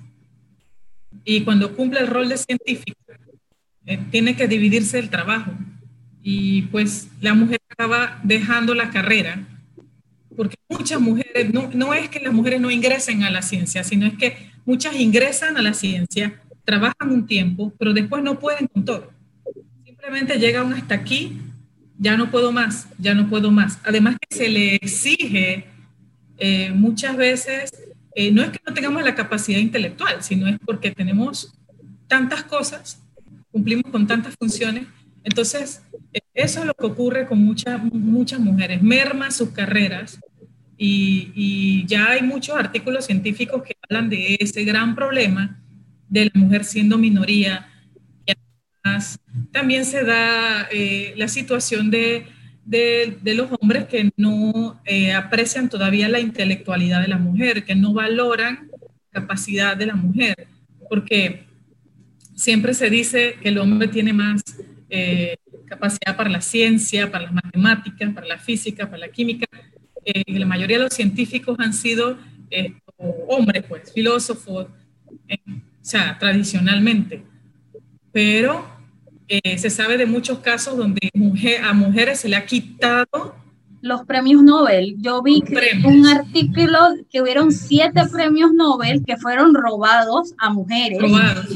y 1.24 1.42
cuando 1.42 1.74
cumple 1.74 2.00
el 2.00 2.06
rol 2.06 2.28
de 2.28 2.36
científico, 2.36 3.00
eh, 3.86 3.98
tiene 4.10 4.36
que 4.36 4.46
dividirse 4.46 4.98
el 4.98 5.08
trabajo. 5.08 5.50
Y 6.22 6.62
pues 6.62 7.08
la 7.22 7.32
mujer 7.32 7.58
acaba 7.70 8.20
dejando 8.22 8.74
la 8.74 8.90
carrera, 8.90 9.46
porque 10.36 10.56
muchas 10.68 11.00
mujeres, 11.00 11.52
no, 11.52 11.70
no 11.72 11.94
es 11.94 12.10
que 12.10 12.20
las 12.20 12.32
mujeres 12.32 12.60
no 12.60 12.70
ingresen 12.70 13.22
a 13.22 13.30
la 13.30 13.40
ciencia, 13.40 13.82
sino 13.82 14.06
es 14.06 14.14
que 14.18 14.36
muchas 14.66 14.96
ingresan 14.96 15.56
a 15.56 15.62
la 15.62 15.72
ciencia, 15.72 16.42
trabajan 16.64 17.10
un 17.10 17.26
tiempo, 17.26 17.72
pero 17.78 17.94
después 17.94 18.22
no 18.22 18.38
pueden 18.38 18.66
con 18.66 18.84
todo. 18.84 19.10
Simplemente 19.82 20.38
llegan 20.38 20.74
hasta 20.74 20.94
aquí, 20.94 21.40
ya 21.98 22.16
no 22.16 22.30
puedo 22.30 22.52
más, 22.52 22.88
ya 22.98 23.14
no 23.14 23.28
puedo 23.28 23.50
más. 23.50 23.78
Además 23.84 24.16
que 24.20 24.34
se 24.34 24.48
le 24.48 24.76
exige 24.76 25.66
eh, 26.38 26.70
muchas 26.70 27.16
veces, 27.16 27.72
eh, 28.14 28.30
no 28.30 28.42
es 28.42 28.50
que 28.50 28.60
no 28.66 28.72
tengamos 28.72 29.02
la 29.02 29.14
capacidad 29.14 29.58
intelectual, 29.58 30.22
sino 30.22 30.46
es 30.46 30.58
porque 30.64 30.92
tenemos 30.92 31.52
tantas 32.06 32.44
cosas, 32.44 33.02
cumplimos 33.50 33.90
con 33.90 34.06
tantas 34.06 34.34
funciones. 34.38 34.86
Entonces, 35.24 35.82
eh, 36.12 36.20
eso 36.34 36.60
es 36.60 36.66
lo 36.66 36.74
que 36.74 36.86
ocurre 36.86 37.26
con 37.26 37.38
muchas, 37.38 37.82
muchas 37.92 38.38
mujeres, 38.38 38.80
merma 38.80 39.30
sus 39.32 39.50
carreras 39.50 40.20
y, 40.76 41.32
y, 41.34 41.86
ya 41.86 42.10
hay 42.10 42.22
muchos 42.22 42.56
artículos 42.56 43.06
científicos 43.06 43.64
que 43.64 43.76
hablan 43.82 44.08
de 44.08 44.36
ese 44.38 44.62
gran 44.62 44.94
problema 44.94 45.60
de 46.08 46.26
la 46.26 46.40
mujer 46.40 46.64
siendo 46.64 46.96
minoría. 46.96 47.68
Y 48.84 49.52
también 49.52 49.84
se 49.84 50.04
da 50.04 50.68
la 51.16 51.28
situación 51.28 51.90
de 51.90 52.26
de, 52.68 53.34
los 53.34 53.48
hombres 53.60 53.86
que 53.86 54.10
no 54.16 54.78
eh, 54.84 55.14
aprecian 55.14 55.70
todavía 55.70 56.08
la 56.08 56.20
intelectualidad 56.20 57.00
de 57.00 57.08
la 57.08 57.16
mujer, 57.16 57.64
que 57.64 57.74
no 57.74 57.94
valoran 57.94 58.68
la 58.70 59.20
capacidad 59.20 59.74
de 59.74 59.86
la 59.86 59.94
mujer, 59.94 60.48
porque 60.90 61.46
siempre 62.34 62.74
se 62.74 62.90
dice 62.90 63.36
que 63.40 63.48
el 63.48 63.58
hombre 63.58 63.88
tiene 63.88 64.12
más 64.12 64.42
eh, 64.90 65.36
capacidad 65.66 66.14
para 66.14 66.28
la 66.28 66.42
ciencia, 66.42 67.10
para 67.10 67.24
las 67.24 67.32
matemáticas, 67.32 68.12
para 68.12 68.26
la 68.26 68.38
física, 68.38 68.84
para 68.86 68.98
la 68.98 69.08
química. 69.08 69.46
Eh, 70.04 70.38
la 70.38 70.46
mayoría 70.46 70.76
de 70.76 70.84
los 70.84 70.94
científicos 70.94 71.58
han 71.60 71.72
sido 71.72 72.18
hombres, 73.28 73.64
pues, 73.66 73.92
filósofos, 73.92 74.66
o 75.06 75.80
sea, 75.80 76.18
tradicionalmente. 76.18 77.22
Pero 78.18 78.64
eh, 79.28 79.58
se 79.58 79.70
sabe 79.70 79.96
de 79.96 80.04
muchos 80.04 80.40
casos 80.40 80.76
donde 80.76 81.08
a 81.62 81.72
mujeres 81.72 82.18
se 82.18 82.28
le 82.28 82.34
ha 82.34 82.44
quitado 82.44 83.36
los 83.80 84.02
premios 84.06 84.42
Nobel. 84.42 84.96
Yo 84.98 85.22
vi 85.22 85.44
un 85.84 86.04
artículo 86.04 86.78
que 87.12 87.22
hubieron 87.22 87.52
siete 87.52 88.02
premios 88.10 88.52
Nobel 88.52 89.04
que 89.06 89.16
fueron 89.18 89.54
robados 89.54 90.34
a 90.38 90.50
mujeres. 90.50 91.00
Robados. 91.00 91.46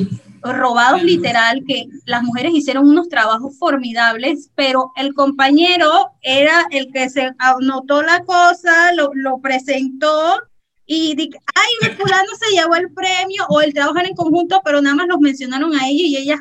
Robados 0.40 1.02
literal, 1.02 1.64
que 1.66 1.86
las 2.06 2.22
mujeres 2.22 2.52
hicieron 2.54 2.88
unos 2.88 3.08
trabajos 3.08 3.58
formidables, 3.58 4.48
pero 4.54 4.92
el 4.94 5.14
compañero 5.14 6.12
era 6.20 6.64
el 6.70 6.92
que 6.92 7.10
se 7.10 7.32
anotó 7.38 8.02
la 8.02 8.22
cosa, 8.24 8.92
lo, 8.94 9.10
lo 9.14 9.38
presentó 9.38 10.38
y 10.86 11.16
di, 11.16 11.30
ay, 11.54 11.90
fulano 11.96 12.30
se 12.38 12.54
llevó 12.54 12.76
el 12.76 12.92
premio 12.92 13.46
o 13.48 13.60
el 13.60 13.74
trabajo 13.74 13.98
en 13.98 14.14
conjunto, 14.14 14.60
pero 14.64 14.80
nada 14.80 14.94
más 14.94 15.08
los 15.08 15.18
mencionaron 15.18 15.74
a 15.74 15.88
ella 15.88 16.06
y 16.06 16.16
ella 16.16 16.40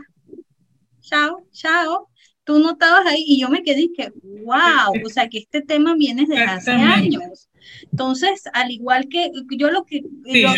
chao, 1.12 1.46
chao. 1.52 2.08
Tú 2.44 2.58
no 2.60 2.72
estabas 2.72 3.06
ahí 3.06 3.24
y 3.28 3.40
yo 3.40 3.50
me 3.50 3.62
quedé 3.62 3.82
y 3.82 3.94
que, 3.94 4.12
wow, 4.44 4.94
o 5.06 5.10
sea 5.10 5.30
que 5.30 5.38
este 5.38 5.62
tema 5.62 5.94
viene 5.96 6.26
desde 6.28 6.44
hace 6.44 6.72
años. 6.72 7.50
Entonces, 7.92 8.44
al 8.54 8.72
igual 8.72 9.08
que 9.10 9.32
yo 9.52 9.70
lo 9.70 9.86
que 9.86 10.02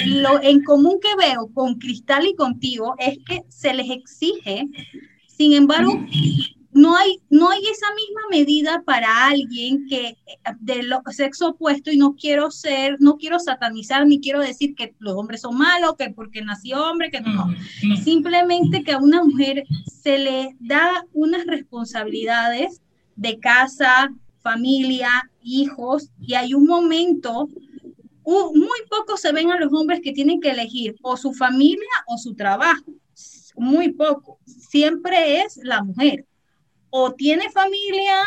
lo, 0.05 0.41
en 0.41 0.63
común 0.63 0.99
que 1.01 1.13
veo 1.17 1.51
con 1.53 1.75
Cristal 1.75 2.25
y 2.25 2.35
contigo 2.35 2.95
es 2.99 3.17
que 3.27 3.41
se 3.49 3.73
les 3.73 3.89
exige, 3.89 4.65
sin 5.27 5.53
embargo, 5.53 5.99
no 6.73 6.95
hay, 6.95 7.21
no 7.29 7.49
hay 7.49 7.61
esa 7.61 7.87
misma 7.93 8.21
medida 8.31 8.83
para 8.85 9.27
alguien 9.27 9.85
que 9.87 10.17
del 10.59 10.93
sexo 11.11 11.49
opuesto 11.49 11.91
y 11.91 11.97
no 11.97 12.15
quiero 12.15 12.51
ser, 12.51 12.97
no 12.99 13.17
quiero 13.17 13.39
satanizar 13.39 14.07
ni 14.07 14.19
quiero 14.19 14.39
decir 14.39 14.75
que 14.75 14.95
los 14.99 15.15
hombres 15.15 15.41
son 15.41 15.57
malos, 15.57 15.95
que 15.97 16.09
porque 16.09 16.41
nació 16.41 16.83
hombre, 16.83 17.11
que 17.11 17.21
no. 17.21 17.47
Simplemente 18.03 18.83
que 18.83 18.93
a 18.93 18.97
una 18.97 19.23
mujer 19.23 19.63
se 19.85 20.17
le 20.17 20.55
da 20.59 21.05
unas 21.13 21.45
responsabilidades 21.45 22.81
de 23.15 23.39
casa, 23.39 24.11
familia, 24.41 25.09
hijos 25.41 26.09
y 26.19 26.33
hay 26.33 26.53
un 26.53 26.65
momento 26.65 27.47
muy 28.25 28.79
poco 28.89 29.17
se 29.17 29.31
ven 29.31 29.51
a 29.51 29.59
los 29.59 29.71
hombres 29.73 29.99
que 30.01 30.13
tienen 30.13 30.39
que 30.39 30.51
elegir 30.51 30.95
o 31.01 31.17
su 31.17 31.33
familia 31.33 31.89
o 32.07 32.17
su 32.17 32.33
trabajo. 32.35 32.91
Muy 33.55 33.91
poco. 33.91 34.39
Siempre 34.45 35.41
es 35.41 35.57
la 35.61 35.83
mujer 35.83 36.25
o 36.95 37.11
tienes 37.11 37.51
familia 37.51 38.21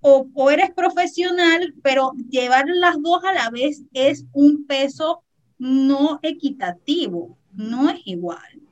o, 0.00 0.50
eres 0.50 0.70
profesional, 0.70 1.74
pero 1.82 2.12
llevar 2.30 2.64
las 2.66 2.96
dos 3.02 3.22
a 3.24 3.34
la 3.34 3.50
vez 3.50 3.82
es 3.92 4.24
un 4.32 4.66
peso 4.66 5.22
no 5.58 6.18
equitativo, 6.22 7.38
no 7.52 7.90
es 7.90 8.00
igual. 8.06 8.62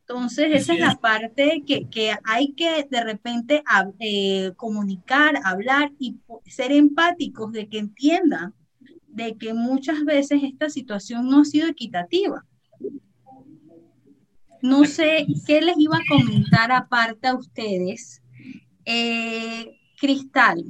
Entonces, 0.00 0.48
esa 0.54 0.74
es 0.74 0.80
la 0.80 0.96
parte 0.96 1.62
que, 1.64 2.16
hay 2.24 2.52
que 2.54 2.84
de 2.90 3.04
repente 3.04 3.62
eh, 4.00 4.52
comunicar, 4.56 5.34
hablar 5.44 5.92
y 6.00 6.16
ser 6.46 6.72
empáticos 6.72 7.52
de 7.52 7.68
que 7.68 7.78
entiendan 7.78 8.54
de 9.06 9.36
que 9.36 9.54
muchas 9.54 10.04
veces 10.04 10.42
esta 10.42 10.68
situación 10.68 11.28
no 11.28 11.42
ha 11.42 11.44
sido 11.44 11.68
equitativa. 11.68 12.44
No 14.62 14.84
sé 14.84 15.26
qué 15.46 15.60
les 15.60 15.78
iba 15.78 15.96
a 15.96 16.08
comentar 16.08 16.72
aparte 16.72 17.28
a 17.28 17.36
ustedes 17.36 18.21
eh, 18.84 19.78
Cristal, 19.98 20.64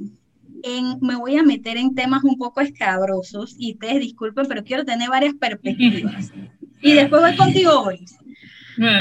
me 1.01 1.15
voy 1.15 1.37
a 1.37 1.43
meter 1.43 1.77
en 1.77 1.93
temas 1.93 2.23
un 2.23 2.37
poco 2.37 2.61
escabrosos 2.61 3.55
y 3.57 3.73
ustedes 3.73 3.99
disculpen, 3.99 4.45
pero 4.47 4.63
quiero 4.63 4.85
tener 4.85 5.09
varias 5.09 5.33
perspectivas. 5.35 6.31
Y 6.85 6.95
después 6.95 7.21
voy 7.21 7.37
contigo, 7.37 7.79
hoy. 7.79 8.03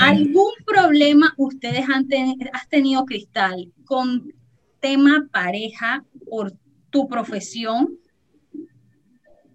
¿Algún 0.00 0.52
problema 0.64 1.34
ustedes 1.36 1.84
han 1.88 2.06
tenido, 2.06 3.04
Cristal, 3.04 3.72
con 3.84 4.32
tema 4.78 5.28
pareja 5.32 6.04
por 6.30 6.52
tu 6.90 7.08
profesión? 7.08 7.98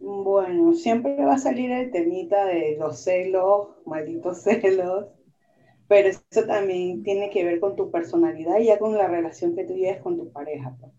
Bueno, 0.02 0.74
siempre 0.74 1.24
va 1.24 1.36
a 1.36 1.40
salir 1.40 1.72
el 1.72 1.90
temita 1.92 2.46
de 2.46 2.76
los 2.78 3.00
celos, 3.00 3.70
malditos 3.86 4.42
celos, 4.44 5.06
pero 5.88 6.10
eso 6.10 6.44
también 6.46 7.04
tiene 7.04 7.30
que 7.30 7.44
ver 7.44 7.60
con 7.60 7.76
tu 7.76 7.90
personalidad 7.90 8.60
y 8.60 8.66
ya 8.66 8.80
con 8.80 8.98
la 8.98 9.08
relación 9.08 9.56
que 9.56 9.64
tú 9.64 9.74
lleves 9.74 10.02
con 10.02 10.18
tu 10.18 10.32
pareja. 10.32 10.76
Pues. 10.80 10.92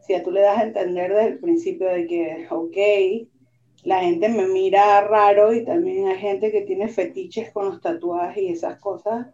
Si 0.00 0.14
a 0.14 0.22
tú 0.22 0.30
le 0.30 0.40
das 0.40 0.58
a 0.58 0.64
entender 0.64 1.12
desde 1.12 1.28
el 1.28 1.38
principio 1.38 1.88
de 1.88 2.06
que, 2.06 2.46
ok, 2.50 3.28
la 3.84 4.00
gente 4.00 4.28
me 4.28 4.46
mira 4.46 5.00
raro 5.02 5.52
y 5.52 5.64
también 5.64 6.08
hay 6.08 6.18
gente 6.18 6.50
que 6.50 6.62
tiene 6.62 6.88
fetiches 6.88 7.50
con 7.52 7.66
los 7.66 7.80
tatuajes 7.80 8.42
y 8.42 8.48
esas 8.48 8.80
cosas, 8.80 9.26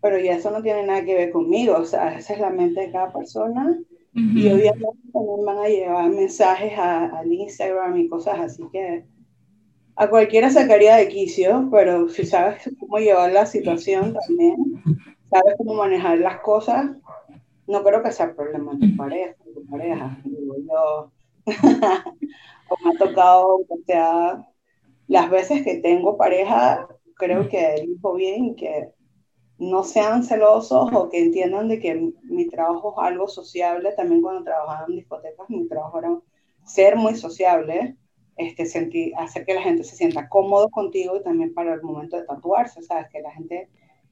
pero 0.00 0.18
ya 0.18 0.34
eso 0.34 0.50
no 0.50 0.62
tiene 0.62 0.84
nada 0.84 1.04
que 1.04 1.14
ver 1.14 1.30
conmigo, 1.30 1.76
o 1.78 1.84
sea, 1.84 2.18
esa 2.18 2.34
es 2.34 2.40
la 2.40 2.50
mente 2.50 2.82
de 2.82 2.92
cada 2.92 3.12
persona. 3.12 3.78
Y 4.16 4.48
obviamente 4.48 4.86
también 5.12 5.44
van 5.44 5.58
a 5.58 5.68
llevar 5.68 6.08
mensajes 6.08 6.72
al 6.78 7.32
Instagram 7.32 7.96
y 7.96 8.08
cosas 8.08 8.38
así 8.38 8.62
que 8.70 9.04
a 9.96 10.08
cualquiera 10.08 10.50
sacaría 10.50 10.96
de 10.96 11.08
quicio, 11.08 11.68
pero 11.70 12.08
si 12.08 12.24
sabes 12.24 12.68
cómo 12.80 12.98
llevar 12.98 13.32
la 13.32 13.46
situación 13.46 14.14
también, 14.26 14.56
sabes 15.30 15.54
cómo 15.56 15.74
manejar 15.74 16.18
las 16.18 16.40
cosas, 16.40 16.90
no 17.66 17.82
creo 17.82 18.02
que 18.02 18.12
sea 18.12 18.34
problema 18.34 18.74
de 18.74 18.88
tu 18.88 18.96
pareja, 18.96 19.34
tu 19.54 19.64
pareja, 19.66 20.18
digo 20.24 20.56
yo. 20.68 21.10
o 22.68 22.76
me 22.84 22.90
ha 22.90 22.98
tocado, 22.98 23.46
o 23.68 23.78
sea, 23.86 24.46
las 25.06 25.30
veces 25.30 25.62
que 25.62 25.76
tengo 25.76 26.16
pareja, 26.16 26.88
creo 27.16 27.48
que 27.48 27.74
elijo 27.74 28.14
bien 28.14 28.56
que 28.56 28.88
no 29.58 29.84
sean 29.84 30.24
celosos 30.24 30.90
o 30.92 31.08
que 31.08 31.22
entiendan 31.22 31.68
de 31.68 31.78
que 31.78 32.12
mi 32.24 32.48
trabajo 32.48 32.94
es 32.98 33.06
algo 33.06 33.28
sociable. 33.28 33.92
También 33.92 34.22
cuando 34.22 34.42
trabajaba 34.42 34.86
en 34.88 34.96
discotecas, 34.96 35.48
mi 35.48 35.68
trabajo 35.68 35.98
era 35.98 36.18
ser 36.64 36.96
muy 36.96 37.14
sociable 37.14 37.96
este, 38.36 38.66
sentir, 38.66 39.12
hacer 39.16 39.44
que 39.44 39.54
la 39.54 39.62
gente 39.62 39.84
se 39.84 39.96
sienta 39.96 40.28
cómodo 40.28 40.68
contigo 40.70 41.16
y 41.16 41.22
también 41.22 41.54
para 41.54 41.74
el 41.74 41.82
momento 41.82 42.16
de 42.16 42.24
tatuarse, 42.24 42.82
¿sabes? 42.82 43.06
Que 43.10 43.20
la 43.20 43.32
gente 43.32 43.68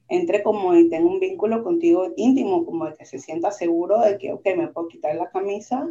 entre 0.09 0.43
como 0.43 0.75
y 0.75 0.89
tenga 0.89 1.07
un 1.07 1.19
vínculo 1.19 1.63
contigo 1.63 2.11
íntimo, 2.17 2.65
como 2.65 2.85
de 2.85 2.93
que 2.93 3.05
se 3.05 3.19
sienta 3.19 3.51
seguro 3.51 3.99
de 3.99 4.17
que, 4.17 4.33
ok, 4.33 4.45
me 4.57 4.67
puedo 4.67 4.87
quitar 4.87 5.15
la 5.15 5.29
camisa, 5.29 5.89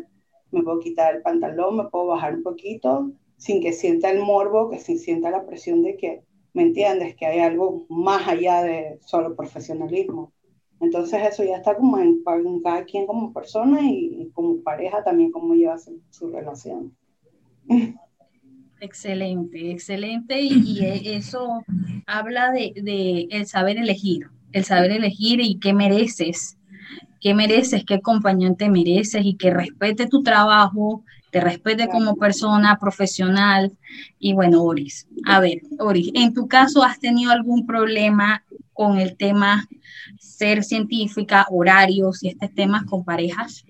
me 0.51 0.63
puedo 0.63 0.81
quitar 0.81 1.17
el 1.17 1.23
pantalón, 1.23 1.77
me 1.77 1.85
puedo 1.89 2.07
bajar 2.07 2.35
un 2.35 2.43
poquito, 2.43 3.11
sin 3.37 3.61
que 3.61 3.73
sienta 3.73 4.11
el 4.11 4.21
morbo, 4.21 4.71
que 4.71 4.79
sin 4.79 4.99
sienta 4.99 5.31
la 5.31 5.45
presión 5.45 5.83
de 5.83 5.97
que, 5.97 6.23
¿me 6.53 6.63
entiendes? 6.63 7.17
Que 7.17 7.27
hay 7.27 7.41
algo 7.41 7.87
más 7.89 8.29
allá 8.29 8.63
de 8.63 8.99
solo 9.01 9.35
profesionalismo. 9.35 10.33
Entonces 10.81 11.23
eso 11.23 11.45
ya 11.45 11.57
está 11.57 11.77
como 11.77 11.99
en, 11.99 12.23
cada 12.63 12.85
quien 12.85 13.07
como 13.07 13.33
persona 13.33 13.81
y, 13.83 14.31
como 14.35 14.63
pareja 14.63 15.03
también, 15.03 15.31
cómo 15.33 15.55
lleva 15.55 15.79
su, 15.79 16.01
su 16.11 16.29
relación. 16.29 16.97
Excelente, 18.83 19.71
excelente. 19.71 20.41
Y, 20.41 20.81
eso 21.05 21.63
habla 22.05 22.51
de, 22.51 22.73
de 22.83 23.29
el 23.31 23.47
saber 23.47 23.79
elegir, 23.79 24.29
el 24.51 24.65
saber 24.65 24.91
elegir 24.91 25.41
y 25.41 25.61
qué 25.61 25.73
mereces, 25.73 26.59
qué 27.21 27.33
mereces, 27.33 27.85
qué 27.85 27.95
acompañante 27.95 28.69
mereces 28.69 29.25
y 29.25 29.37
que 29.37 29.53
respete 29.53 30.09
tu 30.09 30.25
trabajo, 30.25 31.05
te 31.31 31.41
respete 31.41 31.87
como 31.87 32.17
persona 32.17 32.77
profesional. 32.81 33.71
Y 34.19 34.33
bueno, 34.33 34.65
Oris, 34.65 35.07
a 35.27 35.39
ver, 35.39 35.61
Oris, 35.79 36.11
¿en 36.15 36.35
tu 36.35 36.49
caso 36.49 36.83
has 36.83 36.99
tenido 36.99 37.31
algún 37.31 37.65
problema 37.65 38.45
con 38.73 38.99
el 38.99 39.17
tema 39.17 39.69
ser 40.19 40.65
científica, 40.65 41.47
horarios 41.51 42.25
y 42.25 42.31
estos 42.31 42.53
temas 42.53 42.83
con 42.87 43.05
parejas? 43.05 43.65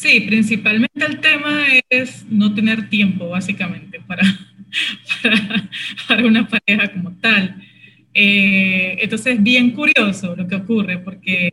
Sí, 0.00 0.22
principalmente 0.22 1.04
el 1.04 1.20
tema 1.20 1.66
es 1.90 2.24
no 2.30 2.54
tener 2.54 2.88
tiempo, 2.88 3.28
básicamente, 3.28 4.00
para, 4.00 4.22
para, 6.08 6.24
una 6.24 6.48
pareja 6.48 6.90
como 6.90 7.12
tal. 7.20 7.62
Eh, 8.14 8.96
entonces 8.98 9.34
es 9.34 9.42
bien 9.42 9.72
curioso 9.72 10.34
lo 10.34 10.48
que 10.48 10.54
ocurre, 10.54 10.96
porque 11.00 11.50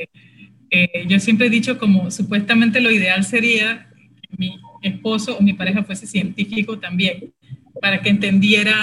eh, 0.72 1.06
yo 1.10 1.20
siempre 1.20 1.48
he 1.48 1.50
dicho 1.50 1.78
como 1.78 2.10
supuestamente 2.10 2.80
lo 2.80 2.90
ideal 2.90 3.26
sería 3.26 3.90
que 4.22 4.38
mi 4.38 4.58
esposo 4.82 5.38
o 5.38 5.42
mi 5.42 5.52
pareja 5.52 5.84
fuese 5.84 6.08
científico 6.08 6.80
también, 6.80 7.34
para 7.82 8.02
que 8.02 8.08
entendiera 8.08 8.78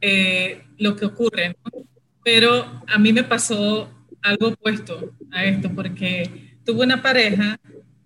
eh, 0.00 0.60
lo 0.78 0.94
que 0.94 1.06
ocurre. 1.06 1.56
Pero 2.22 2.84
a 2.86 2.98
mí 3.00 3.12
me 3.12 3.24
pasó 3.24 3.90
algo 4.22 4.50
opuesto 4.50 5.12
a 5.32 5.44
esto, 5.44 5.72
porque 5.74 6.30
tuve 6.64 6.84
una 6.84 7.02
pareja 7.02 7.58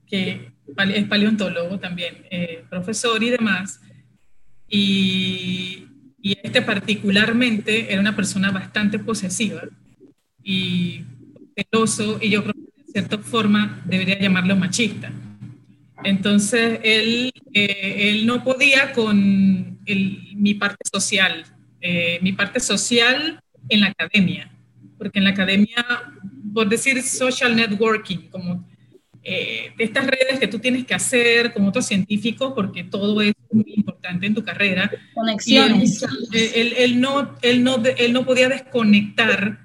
que 0.06 0.53
es 0.66 1.04
paleontólogo 1.04 1.78
también, 1.78 2.26
eh, 2.30 2.64
profesor 2.68 3.22
y 3.22 3.30
demás, 3.30 3.80
y, 4.68 5.80
este 6.22 6.62
particularmente 6.62 7.92
era 7.92 8.00
una 8.00 8.16
persona 8.16 8.50
bastante 8.50 8.98
posesiva 8.98 9.62
y 10.42 11.04
celoso, 11.54 12.18
y 12.20 12.30
yo 12.30 12.42
creo 12.42 12.54
que 12.54 12.82
de 12.82 12.92
cierta 12.92 13.18
forma 13.18 13.82
debería 13.84 14.18
llamarlo 14.18 14.56
machista. 14.56 15.12
Entonces, 16.02 16.80
él, 16.82 17.30
eh, 17.52 18.10
él 18.10 18.26
no 18.26 18.42
podía 18.42 18.92
con 18.92 19.78
mi 19.84 20.54
parte 20.54 20.82
social, 20.90 21.44
eh, 21.80 22.18
mi 22.22 22.32
parte 22.32 22.58
social 22.58 23.40
en 23.68 23.80
la 23.82 23.88
academia, 23.88 24.50
porque 24.96 25.18
en 25.18 25.24
la 25.24 25.30
academia, 25.30 25.84
por 26.54 26.70
decir 26.70 27.02
social 27.02 27.54
networking, 27.54 28.28
como 28.30 28.66
eh, 29.24 29.72
de 29.76 29.84
estas 29.84 30.06
redes 30.06 30.38
que 30.38 30.48
tú 30.48 30.58
tienes 30.58 30.84
que 30.84 30.94
hacer 30.94 31.52
con 31.54 31.66
otros 31.66 31.86
científicos, 31.86 32.52
porque 32.54 32.84
todo 32.84 33.22
es 33.22 33.32
muy 33.50 33.72
importante 33.74 34.26
en 34.26 34.34
tu 34.34 34.44
carrera. 34.44 34.90
Conexiones. 35.14 36.04
Él, 36.32 36.74
él, 36.76 37.00
no, 37.00 37.34
él, 37.40 37.64
no, 37.64 37.82
él 37.82 38.12
no 38.12 38.26
podía 38.26 38.50
desconectar 38.50 39.60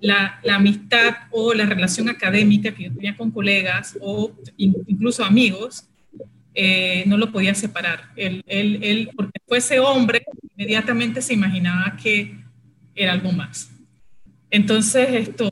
la, 0.00 0.40
la, 0.42 0.56
amistad 0.56 1.14
o 1.30 1.52
la 1.52 1.66
relación 1.66 2.08
académica 2.08 2.74
que 2.74 2.84
yo 2.84 2.94
tenía 2.94 3.16
con 3.16 3.30
colegas 3.30 3.98
o 4.00 4.32
incluso 4.56 5.24
amigos, 5.24 5.88
eh, 6.54 7.04
no 7.06 7.18
lo 7.18 7.30
podía 7.32 7.54
separar. 7.54 8.10
Él, 8.16 8.42
él, 8.46 8.78
él, 8.82 9.10
porque 9.14 9.38
fuese 9.46 9.80
hombre, 9.80 10.24
inmediatamente 10.56 11.20
se 11.20 11.34
imaginaba 11.34 11.96
que 12.02 12.38
era 12.94 13.12
algo 13.12 13.32
más. 13.32 13.70
Entonces, 14.50 15.28
esto, 15.28 15.50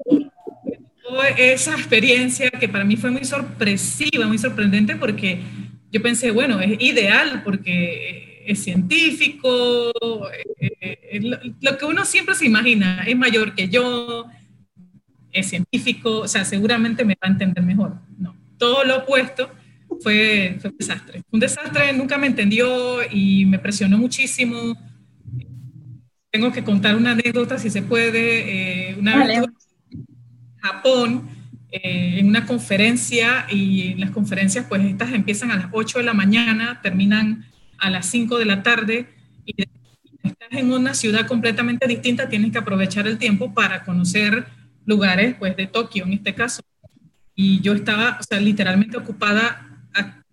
esa 1.23 1.73
experiencia 1.73 2.51
que 2.51 2.69
para 2.69 2.85
mí 2.85 2.97
fue 2.97 3.11
muy 3.11 3.25
sorpresiva, 3.25 4.27
muy 4.27 4.39
sorprendente, 4.39 4.97
porque 4.97 5.41
yo 5.91 6.03
pensé, 6.03 6.31
bueno, 6.31 6.61
es 6.61 6.81
ideal 6.81 7.43
porque 7.45 8.45
es 8.47 8.59
científico, 8.63 9.93
eh, 10.59 11.21
lo, 11.61 11.79
que 11.79 11.85
uno 11.85 12.05
siempre 12.05 12.35
se 12.35 12.47
imagina, 12.47 13.05
es 13.07 13.17
mayor 13.17 13.55
que 13.55 13.69
yo, 13.69 14.27
es 15.33 15.49
científico, 15.49 16.21
o 16.21 16.29
sea, 16.29 16.45
seguramente 16.45 17.05
me 17.05 17.15
va 17.15 17.29
a 17.29 17.33
entender 17.33 17.63
mejor. 17.63 17.97
No, 18.19 18.35
todo 18.59 18.85
lo 18.85 18.99
opuesto 18.99 19.51
fue, 20.01 20.57
fue 20.61 20.71
un 20.71 20.77
desastre. 20.77 21.23
Un 21.31 21.41
desastre, 21.41 21.93
nunca 21.93 22.19
me 22.19 22.27
entendió 22.27 22.99
y 23.11 23.47
me 23.47 23.59
presionó 23.59 23.99
muchísimo. 23.99 24.77
Tengo 26.31 26.51
que 26.51 26.65
contar 26.65 26.97
una 26.97 27.13
anécdota, 27.13 27.59
si 27.59 27.71
se 27.71 27.83
puede. 27.83 28.91
Eh, 28.91 28.97
una 28.99 29.25
vez 29.25 29.43
Japón 30.63 31.29
eh, 31.71 32.19
en 32.19 32.29
una 32.29 32.47
conferencia 32.47 33.47
y 33.51 33.95
las 33.95 34.11
conferencias 34.11 34.67
pues 34.69 34.85
estas 34.85 35.13
empiezan 35.13 35.51
a 35.51 35.57
las 35.57 35.67
8 35.73 35.99
de 35.99 36.05
la 36.05 36.15
mañana, 36.15 36.81
terminan 36.83 37.47
a 37.79 37.91
las 37.91 38.07
5 38.07 38.39
de 38.39 38.45
la 38.45 38.63
tarde 38.63 39.09
y 39.45 39.55
estás 40.23 40.49
en 40.53 40.73
una 40.73 40.95
ciudad 40.95 41.27
completamente 41.27 41.87
distinta, 41.87 42.29
tienes 42.29 42.53
que 42.53 42.59
aprovechar 42.59 43.07
el 43.07 43.19
tiempo 43.19 43.53
para 43.53 43.85
conocer 43.85 44.47
lugares 44.87 45.35
pues 45.39 45.57
de 45.57 45.67
Tokio 45.67 46.05
en 46.05 46.13
este 46.13 46.35
caso. 46.35 46.63
Y 47.35 47.61
yo 47.61 47.73
estaba, 47.73 48.19
o 48.21 48.23
sea, 48.23 48.39
literalmente 48.39 48.99
ocupada, 48.99 49.69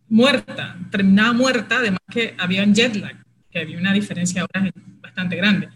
muerta, 0.10 0.76
terminaba 0.89 1.34
muerta, 1.34 1.78
además 1.78 2.02
que 2.10 2.34
había 2.38 2.63
un 2.63 2.74
jet 2.74 2.96
lag, 2.96 3.15
que 3.50 3.60
había 3.60 3.78
una 3.78 3.94
diferencia 3.94 4.42
de 4.42 4.48
horas 4.52 4.74
bastante 5.02 5.36
grande. 5.36 5.70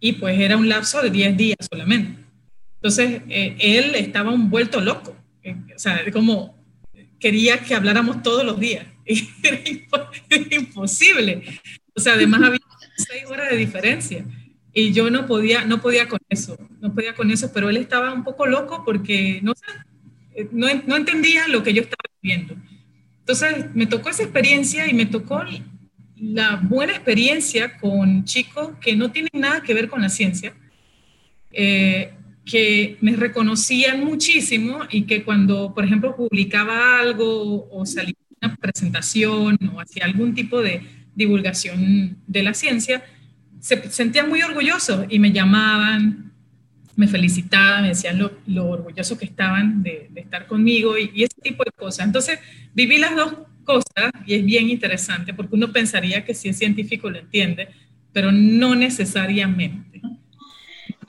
Y 0.00 0.14
pues 0.14 0.38
era 0.38 0.56
un 0.56 0.68
lapso 0.68 1.00
de 1.00 1.10
10 1.10 1.36
días 1.36 1.56
solamente. 1.70 2.21
Entonces, 2.82 3.22
eh, 3.28 3.56
él 3.60 3.94
estaba 3.94 4.32
un 4.32 4.50
vuelto 4.50 4.80
loco. 4.80 5.16
Eh, 5.44 5.54
o 5.76 5.78
sea, 5.78 6.02
como 6.12 6.60
quería 7.20 7.58
que 7.60 7.76
habláramos 7.76 8.24
todos 8.24 8.44
los 8.44 8.58
días. 8.58 8.84
Era, 9.42 9.60
imposible. 10.50 11.60
O 11.94 12.00
sea, 12.00 12.14
además 12.14 12.42
había 12.42 12.58
seis 12.96 13.24
horas 13.28 13.50
de 13.50 13.56
diferencia. 13.56 14.24
Y 14.74 14.92
yo 14.92 15.10
no 15.10 15.26
podía, 15.26 15.64
no 15.64 15.80
podía 15.80 16.08
con 16.08 16.18
eso, 16.28 16.58
no 16.80 16.92
podía 16.92 17.14
con 17.14 17.30
eso, 17.30 17.52
pero 17.52 17.70
él 17.70 17.76
estaba 17.76 18.12
un 18.12 18.24
poco 18.24 18.46
loco 18.46 18.82
porque 18.84 19.38
no, 19.42 19.52
eh, 20.34 20.48
no, 20.50 20.66
no 20.84 20.96
entendía 20.96 21.46
lo 21.46 21.62
que 21.62 21.74
yo 21.74 21.82
estaba 21.82 22.02
viviendo. 22.20 22.56
Entonces, 23.20 23.66
me 23.74 23.86
tocó 23.86 24.08
esa 24.08 24.24
experiencia 24.24 24.90
y 24.90 24.94
me 24.94 25.06
tocó 25.06 25.44
la 26.16 26.56
buena 26.56 26.94
experiencia 26.94 27.78
con 27.78 28.24
chicos 28.24 28.70
que 28.80 28.96
no 28.96 29.12
tienen 29.12 29.30
nada 29.34 29.62
que 29.62 29.72
ver 29.72 29.88
con 29.88 30.02
la 30.02 30.08
ciencia, 30.08 30.52
eh, 31.52 32.14
que 32.44 32.96
me 33.00 33.14
reconocían 33.16 34.04
muchísimo 34.04 34.80
y 34.90 35.02
que 35.02 35.22
cuando, 35.22 35.72
por 35.74 35.84
ejemplo, 35.84 36.16
publicaba 36.16 36.98
algo 37.00 37.68
o 37.70 37.86
salía 37.86 38.14
una 38.40 38.56
presentación 38.56 39.58
o 39.72 39.80
hacía 39.80 40.04
algún 40.04 40.34
tipo 40.34 40.60
de 40.60 40.82
divulgación 41.14 42.16
de 42.26 42.42
la 42.42 42.54
ciencia, 42.54 43.04
se 43.60 43.90
sentían 43.90 44.28
muy 44.28 44.42
orgullosos 44.42 45.06
y 45.08 45.20
me 45.20 45.30
llamaban, 45.30 46.32
me 46.96 47.06
felicitaban, 47.06 47.82
me 47.82 47.88
decían 47.90 48.18
lo, 48.18 48.32
lo 48.46 48.66
orgullosos 48.66 49.16
que 49.16 49.24
estaban 49.24 49.82
de, 49.82 50.10
estar 50.16 50.46
conmigo 50.46 50.98
y, 50.98 51.12
y, 51.14 51.22
ese 51.22 51.40
tipo 51.40 51.62
de 51.64 51.70
cosas. 51.70 52.06
Entonces, 52.06 52.40
viví 52.74 52.98
las 52.98 53.14
dos 53.14 53.34
cosas 53.62 54.10
y 54.26 54.34
es 54.34 54.44
bien 54.44 54.68
interesante 54.68 55.32
porque 55.32 55.54
uno 55.54 55.70
pensaría 55.70 56.24
que 56.24 56.34
si 56.34 56.48
es 56.48 56.58
científico 56.58 57.08
lo 57.08 57.20
entiende, 57.20 57.68
pero 58.12 58.32
no 58.32 58.74
necesariamente. 58.74 59.91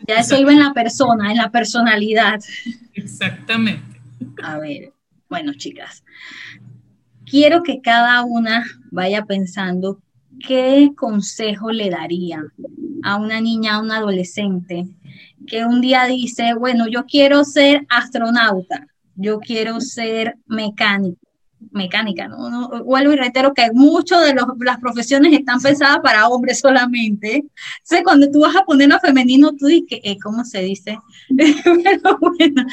Ya 0.08 0.16
eso 0.20 0.38
iba 0.38 0.52
en 0.52 0.60
la 0.60 0.74
persona, 0.74 1.32
en 1.32 1.38
la 1.38 1.50
personalidad. 1.50 2.42
Exactamente. 2.94 4.02
A 4.44 4.58
ver, 4.58 4.94
bueno, 5.30 5.54
chicas, 5.54 6.04
quiero 7.26 7.64
que 7.64 7.82
cada 7.82 8.24
una 8.24 8.66
vaya 8.92 9.26
pensando 9.26 10.02
qué 10.46 10.92
consejo 10.96 11.72
le 11.72 11.90
daría 11.90 12.44
a 13.04 13.16
una 13.18 13.42
niña, 13.42 13.76
a 13.76 13.82
un 13.82 13.92
adolescente 13.92 14.86
que 15.48 15.66
un 15.66 15.82
día 15.82 16.06
dice, 16.06 16.54
bueno, 16.54 16.88
yo 16.88 17.06
quiero 17.06 17.44
ser 17.44 17.86
astronauta, 17.90 18.88
yo 19.16 19.40
quiero 19.40 19.82
ser 19.82 20.38
mecánico, 20.48 21.23
mecánica, 21.72 22.28
¿no? 22.28 22.50
no 22.50 22.84
vuelvo 22.84 23.14
y 23.14 23.18
reitero 23.18 23.54
que 23.54 23.72
muchas 23.74 24.26
de 24.26 24.36
las 24.36 24.80
profesiones 24.80 25.34
están 25.34 25.62
pensadas 25.62 26.00
para 26.04 26.28
hombres 26.28 26.60
solamente. 26.60 27.36
Entonces, 27.36 28.04
cuando 28.04 28.30
tú 28.32 28.42
vas 28.42 28.56
a 28.56 28.66
poner 28.66 28.92
a 28.92 29.00
femenino, 29.00 29.52
tú 29.56 29.68
dices, 29.68 30.00
eh, 30.04 30.18
¿cómo 30.20 30.44
se 30.44 30.62
dice? 30.62 30.98
Pero 31.38 32.18
bueno, 32.20 32.66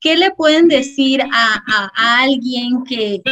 ¿qué 0.00 0.16
le 0.16 0.30
pueden 0.32 0.68
decir 0.68 1.22
a, 1.22 1.90
a, 1.94 2.22
alguien 2.22 2.84
que... 2.84 3.22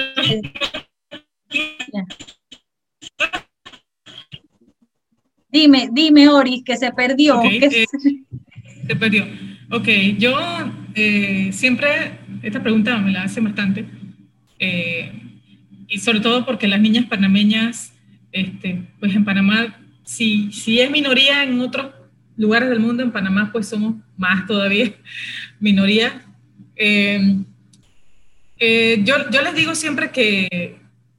Dime, 5.48 5.88
dime, 5.92 6.28
Oris, 6.28 6.62
que 6.64 6.76
se 6.76 6.92
perdió. 6.92 7.40
que 7.40 7.56
eh, 7.56 7.86
se... 8.86 8.96
perdió. 8.96 9.24
Ok, 9.70 9.88
yo 10.18 10.36
eh, 10.94 11.50
siempre, 11.52 12.20
esta 12.42 12.62
pregunta 12.62 12.96
me 12.98 13.10
la 13.10 13.24
hace 13.24 13.40
bastante, 13.40 13.84
eh, 14.58 15.12
y 15.88 15.98
sobre 15.98 16.20
todo 16.20 16.44
porque 16.44 16.68
las 16.68 16.80
niñas 16.80 17.06
panameñas, 17.06 17.92
este, 18.32 18.82
pues 18.98 19.14
en 19.14 19.24
Panamá, 19.24 19.78
si, 20.04 20.52
si 20.52 20.80
es 20.80 20.90
minoría 20.90 21.42
en 21.44 21.60
otros 21.60 21.92
lugares 22.36 22.68
del 22.68 22.80
mundo, 22.80 23.02
en 23.02 23.12
Panamá 23.12 23.50
pues 23.52 23.68
somos 23.68 23.96
más 24.16 24.46
todavía 24.46 24.92
minoría. 25.60 26.22
Eh, 26.74 27.36
eh, 28.58 29.02
yo, 29.04 29.30
yo 29.30 29.42
les 29.42 29.54
digo 29.54 29.74
siempre 29.74 30.10
que, 30.10 30.76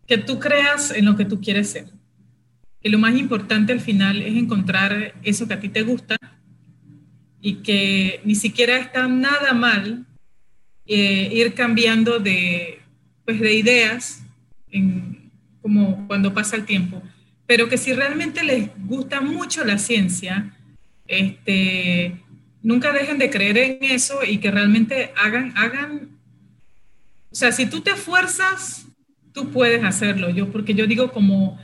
que 0.07 0.17
tú 0.17 0.39
creas 0.39 0.91
en 0.91 1.05
lo 1.05 1.15
que 1.15 1.25
tú 1.25 1.39
quieres 1.41 1.69
ser, 1.69 1.85
que 2.81 2.89
lo 2.89 2.97
más 2.97 3.15
importante 3.15 3.73
al 3.73 3.81
final 3.81 4.21
es 4.21 4.35
encontrar 4.35 5.13
eso 5.23 5.47
que 5.47 5.53
a 5.53 5.59
ti 5.59 5.69
te 5.69 5.83
gusta 5.83 6.17
y 7.41 7.55
que 7.55 8.21
ni 8.23 8.35
siquiera 8.35 8.77
está 8.77 9.07
nada 9.07 9.53
mal 9.53 10.05
eh, 10.85 11.29
ir 11.33 11.53
cambiando 11.53 12.19
de, 12.19 12.76
pues, 13.27 13.41
de 13.41 13.53
ideas 13.55 14.23
como 15.61 16.07
cuando 16.07 16.33
pasa 16.33 16.55
el 16.55 16.63
tiempo, 16.63 17.03
pero 17.45 17.67
que 17.67 17.77
si 17.77 17.91
realmente 17.91 18.41
les 18.41 18.69
gusta 18.85 19.19
mucho 19.19 19.65
la 19.65 19.77
ciencia, 19.77 20.55
este, 21.07 22.21
nunca 22.63 22.93
dejen 22.93 23.17
de 23.17 23.29
creer 23.29 23.57
en 23.57 23.77
eso 23.81 24.19
y 24.25 24.37
que 24.37 24.49
realmente 24.49 25.11
hagan, 25.17 25.51
hagan, 25.57 26.07
o 27.29 27.35
sea, 27.35 27.51
si 27.51 27.65
tú 27.65 27.81
te 27.81 27.91
esfuerzas, 27.91 28.85
tú 29.33 29.51
puedes 29.51 29.83
hacerlo. 29.83 30.29
Yo, 30.29 30.49
porque 30.49 30.73
yo 30.73 30.87
digo 30.87 31.11
como, 31.11 31.59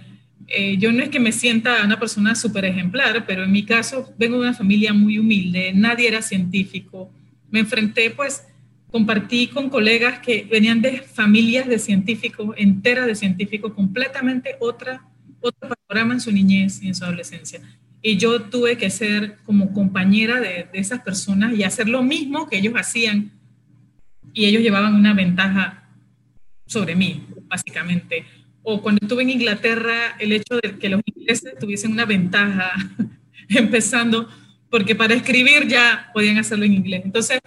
eh, 0.50 0.76
yo 0.78 0.92
no 0.92 1.02
es 1.02 1.08
que 1.08 1.22
me 1.22 1.32
sienta 1.32 1.86
una 1.86 1.98
persona 1.98 2.36
súper 2.36 2.66
ejemplar, 2.66 3.26
pero 3.26 3.46
en 3.46 3.54
mi 3.54 3.64
caso 3.64 4.14
vengo 4.18 4.36
de 4.36 4.50
una 4.50 4.54
familia 4.54 4.92
muy 4.92 5.18
humilde, 5.18 5.72
nadie 5.74 6.10
era 6.10 6.22
científico. 6.22 7.10
Me 7.50 7.62
enfrenté, 7.62 8.10
pues, 8.10 8.44
compartí 8.94 9.48
con 9.48 9.72
colegas 9.72 10.20
que 10.20 10.44
venían 10.44 10.80
de 10.80 11.00
familias 11.02 11.68
de 11.68 11.80
científicos, 11.80 12.54
enteras 12.58 13.08
de 13.08 13.16
científicos, 13.16 13.74
completamente 13.74 14.56
otra, 14.60 15.04
otro 15.42 15.68
panorama 15.88 16.14
en 16.14 16.22
su 16.22 16.32
niñez 16.32 16.80
y 16.84 16.90
en 16.90 16.94
su 16.94 17.04
adolescencia. 17.04 17.60
Y 18.04 18.18
yo 18.18 18.40
tuve 18.44 18.78
que 18.78 18.92
ser 18.92 19.38
como 19.46 19.74
compañera 19.74 20.40
de, 20.40 20.68
esas 20.74 21.02
personas 21.02 21.58
y 21.58 21.64
hacer 21.64 21.90
lo 21.90 22.04
mismo 22.04 22.48
que 22.48 22.60
ellos 22.60 22.76
hacían. 22.78 23.32
Y 24.32 24.46
ellos 24.46 24.62
llevaban 24.62 24.94
una 24.94 25.16
ventaja 25.16 25.90
sobre 26.68 26.96
mí, 26.96 27.26
básicamente. 27.48 28.26
O 28.62 28.84
cuando 28.84 29.00
estuve 29.02 29.24
en 29.24 29.32
Inglaterra, 29.32 30.16
el 30.20 30.34
hecho 30.34 30.60
de 30.62 30.78
que 30.78 30.90
los 30.90 31.02
ingleses 31.04 31.56
tuviesen 31.60 31.94
una 31.94 32.06
ventaja 32.06 32.74
empezando, 33.50 34.30
porque 34.70 34.94
para 34.94 35.16
escribir 35.16 35.68
ya 35.68 36.12
podían 36.14 36.38
hacerlo 36.38 36.66
en 36.66 36.74
inglés. 36.74 37.02
Entonces, 37.04 37.40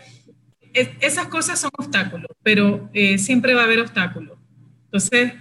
esas 1.00 1.28
cosas 1.28 1.58
son 1.58 1.70
obstáculos, 1.76 2.30
pero 2.42 2.90
eh, 2.92 3.18
siempre 3.18 3.54
va 3.54 3.62
a 3.62 3.64
haber 3.64 3.80
obstáculos. 3.80 4.38
Entonces, 4.84 5.32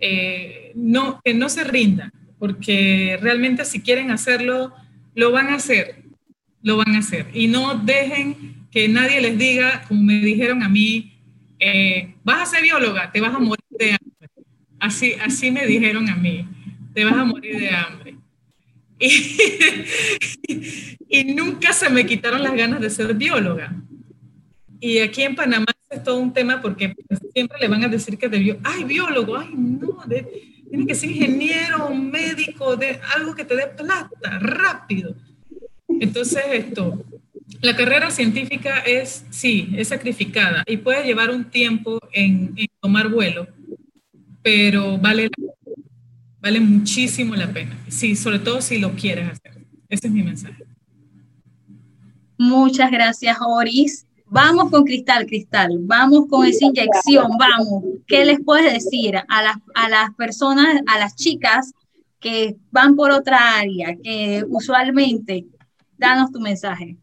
eh, 0.00 0.72
no, 0.74 1.20
que 1.24 1.34
no 1.34 1.48
se 1.48 1.64
rindan, 1.64 2.12
porque 2.38 3.18
realmente 3.20 3.64
si 3.64 3.80
quieren 3.80 4.10
hacerlo, 4.10 4.72
lo 5.14 5.32
van 5.32 5.48
a 5.48 5.56
hacer, 5.56 6.02
lo 6.62 6.76
van 6.76 6.94
a 6.94 6.98
hacer. 6.98 7.28
Y 7.32 7.48
no 7.48 7.74
dejen 7.74 8.66
que 8.70 8.88
nadie 8.88 9.20
les 9.20 9.38
diga, 9.38 9.84
como 9.88 10.02
me 10.02 10.14
dijeron 10.14 10.62
a 10.62 10.68
mí, 10.68 11.12
eh, 11.58 12.14
vas 12.24 12.42
a 12.42 12.46
ser 12.46 12.62
bióloga, 12.62 13.10
te 13.12 13.20
vas 13.20 13.34
a 13.34 13.38
morir 13.38 13.64
de 13.70 13.92
hambre. 13.92 14.30
Así, 14.78 15.14
así 15.24 15.50
me 15.50 15.66
dijeron 15.66 16.08
a 16.08 16.16
mí, 16.16 16.46
te 16.92 17.04
vas 17.04 17.14
a 17.14 17.24
morir 17.24 17.58
de 17.58 17.70
hambre. 17.70 18.16
Y, 21.08 21.24
nunca 21.32 21.72
se 21.72 21.88
me 21.90 22.04
quitaron 22.06 22.42
las 22.42 22.54
ganas 22.54 22.80
de 22.80 22.90
ser 22.90 23.14
bióloga. 23.14 23.72
Y 24.80 24.98
aquí 24.98 25.22
en 25.22 25.34
Panamá 25.34 25.66
es 25.90 26.02
todo 26.02 26.18
un 26.18 26.32
tema 26.32 26.60
porque 26.60 26.94
siempre 27.32 27.58
le 27.60 27.68
van 27.68 27.84
a 27.84 27.88
decir 27.88 28.18
que 28.18 28.28
debió, 28.28 28.58
ay, 28.62 28.84
biólogo, 28.84 29.36
ay, 29.36 29.50
no, 29.54 30.02
de, 30.06 30.54
tiene 30.68 30.86
que 30.86 30.94
ser 30.94 31.10
ingeniero, 31.10 31.94
médico, 31.94 32.76
de 32.76 33.00
algo 33.14 33.34
que 33.34 33.44
te 33.44 33.56
dé 33.56 33.66
plata, 33.68 34.38
rápido. 34.40 35.14
Entonces 36.00 36.42
esto, 36.50 37.04
la 37.60 37.76
carrera 37.76 38.10
científica 38.10 38.80
es, 38.80 39.24
sí, 39.30 39.72
es 39.76 39.88
sacrificada 39.88 40.64
y 40.66 40.78
puede 40.78 41.04
llevar 41.04 41.30
un 41.30 41.44
tiempo 41.44 42.00
en, 42.12 42.54
tomar 42.80 43.08
vuelo, 43.08 43.46
pero 44.42 44.98
vale, 44.98 45.30
vale 46.40 46.60
muchísimo 46.60 47.34
la 47.36 47.52
pena. 47.52 47.78
Sí, 47.88 48.16
sobre 48.16 48.38
todo 48.38 48.60
si 48.60 48.78
lo 48.78 48.92
quieres 48.94 49.30
hacer. 49.30 49.64
Ese 49.88 50.08
es 50.08 50.12
mi 50.12 50.22
mensaje. 50.22 50.64
Muchas 52.36 52.90
gracias, 52.90 53.36
Oris. 53.40 54.06
Vamos 54.34 54.68
con 54.68 54.82
Cristal, 54.82 55.26
Cristal, 55.26 55.78
vamos 55.82 56.26
con 56.28 56.44
esa 56.44 56.64
inyección, 56.64 57.28
vamos. 57.38 57.84
¿Qué 58.04 58.24
les 58.24 58.40
puedes 58.40 58.72
decir 58.72 59.16
a 59.16 59.42
las, 59.44 59.56
a 59.76 59.88
las 59.88 60.12
personas, 60.16 60.82
a 60.88 60.98
las 60.98 61.14
chicas 61.14 61.72
que 62.18 62.56
van 62.72 62.96
por 62.96 63.12
otra 63.12 63.60
área, 63.60 63.96
que 64.02 64.42
usualmente, 64.48 65.46
danos 65.96 66.32
tu 66.32 66.40
mensaje? 66.40 66.96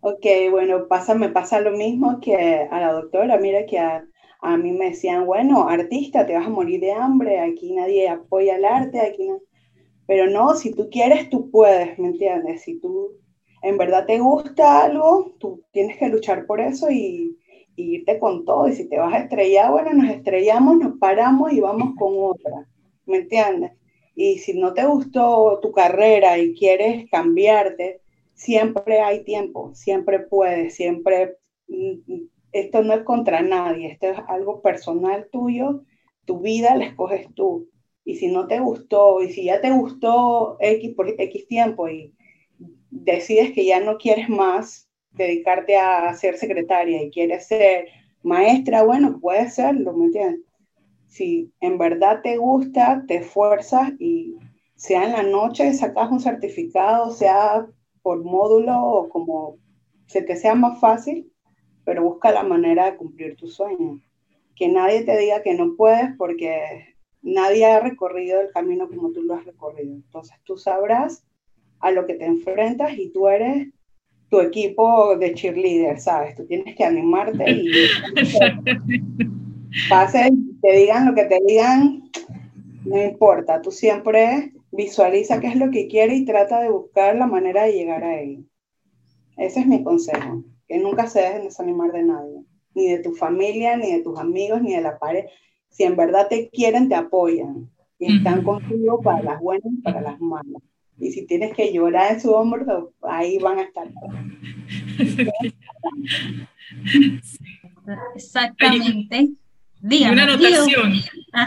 Ok, 0.00 0.26
bueno, 0.50 0.88
pasa, 0.88 1.14
me 1.14 1.28
pasa 1.28 1.60
lo 1.60 1.70
mismo 1.76 2.18
que 2.20 2.66
a 2.68 2.80
la 2.80 2.92
doctora, 2.92 3.38
mira 3.38 3.64
que 3.64 3.78
a, 3.78 4.04
a 4.40 4.56
mí 4.56 4.72
me 4.72 4.86
decían, 4.86 5.26
bueno, 5.26 5.68
artista, 5.68 6.26
te 6.26 6.34
vas 6.34 6.48
a 6.48 6.50
morir 6.50 6.80
de 6.80 6.90
hambre, 6.90 7.38
aquí 7.38 7.72
nadie 7.72 8.08
apoya 8.08 8.56
el 8.56 8.64
arte, 8.64 9.00
aquí 9.00 9.28
no. 9.28 9.38
Pero 10.08 10.28
no, 10.28 10.56
si 10.56 10.74
tú 10.74 10.88
quieres, 10.90 11.30
tú 11.30 11.52
puedes, 11.52 11.96
¿me 12.00 12.08
entiendes? 12.08 12.62
Si 12.62 12.80
tú 12.80 13.12
en 13.62 13.78
verdad 13.78 14.06
te 14.06 14.18
gusta 14.18 14.84
algo, 14.84 15.34
tú 15.38 15.64
tienes 15.72 15.98
que 15.98 16.08
luchar 16.08 16.46
por 16.46 16.60
eso 16.60 16.90
y, 16.90 17.36
irte 17.76 18.18
con 18.18 18.44
todo. 18.44 18.68
Y 18.68 18.72
si 18.72 18.88
te 18.88 18.98
vas 18.98 19.14
a 19.14 19.18
estrellar, 19.18 19.70
bueno, 19.70 19.92
nos 19.92 20.10
estrellamos, 20.10 20.78
nos 20.78 20.98
paramos 20.98 21.52
y 21.52 21.60
vamos 21.60 21.94
con 21.96 22.14
otra. 22.16 22.66
¿Me 23.06 23.18
entiendes? 23.18 23.72
Y 24.16 24.38
si 24.38 24.58
no 24.58 24.74
te 24.74 24.84
gustó 24.84 25.60
tu 25.62 25.70
carrera 25.70 26.38
y 26.38 26.54
quieres 26.54 27.08
cambiarte, 27.08 28.00
siempre 28.34 29.00
hay 29.00 29.22
tiempo, 29.24 29.74
siempre 29.74 30.20
puedes, 30.20 30.74
siempre. 30.74 31.36
Mm, 31.68 32.26
esto 32.50 32.82
no 32.82 32.94
es 32.94 33.02
contra 33.02 33.42
nadie, 33.42 33.92
esto 33.92 34.08
es 34.08 34.18
algo 34.26 34.62
personal 34.62 35.28
tuyo, 35.30 35.84
tu 36.24 36.40
vida 36.40 36.74
la 36.74 36.86
escoges 36.86 37.32
tú. 37.34 37.68
Y 38.04 38.16
si 38.16 38.28
no 38.28 38.46
te 38.46 38.58
gustó, 38.58 39.22
y 39.22 39.32
si 39.32 39.44
ya 39.44 39.60
te 39.60 39.70
gustó 39.70 40.56
X 40.60 40.94
por 40.94 41.08
X 41.08 41.46
tiempo 41.46 41.88
y 41.88 42.14
decides 42.90 43.52
que 43.52 43.64
ya 43.66 43.80
no 43.80 43.98
quieres 43.98 44.28
más 44.28 44.88
dedicarte 45.12 45.76
a 45.76 46.12
ser 46.14 46.36
secretaria 46.36 47.02
y 47.02 47.10
quieres 47.10 47.46
ser 47.46 47.88
maestra, 48.22 48.82
bueno, 48.82 49.18
puede 49.20 49.50
serlo, 49.50 49.92
¿me 49.92 50.06
entiendes? 50.06 50.40
Si 51.06 51.52
en 51.60 51.78
verdad 51.78 52.20
te 52.22 52.36
gusta, 52.36 53.04
te 53.06 53.16
esfuerzas 53.16 53.92
y 53.98 54.36
sea 54.74 55.04
en 55.04 55.12
la 55.12 55.22
noche 55.22 55.72
sacas 55.72 56.10
un 56.10 56.20
certificado, 56.20 57.10
sea 57.10 57.66
por 58.02 58.22
módulo 58.22 58.80
o 58.80 59.08
como 59.08 59.56
se 60.06 60.22
te 60.22 60.36
sea 60.36 60.54
más 60.54 60.78
fácil, 60.80 61.32
pero 61.84 62.04
busca 62.04 62.30
la 62.30 62.42
manera 62.42 62.90
de 62.90 62.96
cumplir 62.96 63.36
tu 63.36 63.48
sueño. 63.48 64.00
Que 64.54 64.68
nadie 64.68 65.02
te 65.02 65.16
diga 65.18 65.42
que 65.42 65.54
no 65.54 65.74
puedes 65.76 66.10
porque 66.16 66.94
nadie 67.22 67.66
ha 67.66 67.80
recorrido 67.80 68.40
el 68.40 68.52
camino 68.52 68.88
como 68.88 69.12
tú 69.12 69.22
lo 69.22 69.34
has 69.34 69.44
recorrido. 69.44 69.94
Entonces 69.94 70.36
tú 70.44 70.56
sabrás 70.56 71.24
a 71.80 71.90
lo 71.90 72.06
que 72.06 72.14
te 72.14 72.26
enfrentas 72.26 72.96
y 72.96 73.10
tú 73.10 73.28
eres 73.28 73.68
tu 74.28 74.40
equipo 74.40 75.16
de 75.16 75.34
cheerleader, 75.34 75.98
¿sabes? 75.98 76.36
Tú 76.36 76.46
tienes 76.46 76.76
que 76.76 76.84
animarte 76.84 77.50
y 77.50 77.70
pase, 79.88 80.30
te 80.60 80.72
digan 80.72 81.06
lo 81.06 81.14
que 81.14 81.24
te 81.24 81.40
digan, 81.46 82.10
no 82.84 83.02
importa, 83.02 83.62
tú 83.62 83.70
siempre 83.70 84.52
visualiza 84.70 85.40
qué 85.40 85.48
es 85.48 85.56
lo 85.56 85.70
que 85.70 85.88
quieres 85.88 86.18
y 86.18 86.24
trata 86.24 86.60
de 86.60 86.70
buscar 86.70 87.16
la 87.16 87.26
manera 87.26 87.64
de 87.64 87.72
llegar 87.72 88.04
a 88.04 88.20
él. 88.20 88.46
Ese 89.36 89.60
es 89.60 89.66
mi 89.66 89.82
consejo, 89.82 90.44
que 90.66 90.78
nunca 90.78 91.06
se 91.06 91.20
dejen 91.20 91.44
desanimar 91.44 91.92
de 91.92 92.02
nadie, 92.02 92.42
ni 92.74 92.88
de 92.88 92.98
tu 92.98 93.14
familia, 93.14 93.76
ni 93.76 93.92
de 93.92 94.02
tus 94.02 94.18
amigos, 94.18 94.62
ni 94.62 94.74
de 94.74 94.82
la 94.82 94.98
pared. 94.98 95.24
Si 95.70 95.84
en 95.84 95.96
verdad 95.96 96.28
te 96.28 96.50
quieren, 96.50 96.88
te 96.88 96.96
apoyan 96.96 97.70
y 97.98 98.16
están 98.16 98.42
contigo 98.42 99.00
para 99.00 99.22
las 99.22 99.40
buenas 99.40 99.72
y 99.72 99.80
para 99.80 100.00
las 100.00 100.20
malas. 100.20 100.62
Y 101.00 101.12
si 101.12 101.26
tienes 101.26 101.54
que 101.54 101.72
llorar 101.72 102.14
en 102.14 102.20
su 102.20 102.32
hombro, 102.32 102.92
ahí 103.02 103.38
van 103.38 103.58
a 103.58 103.62
estar. 103.62 103.86
Exactamente. 108.14 109.28
una 109.82 110.22
anotación, 110.24 110.94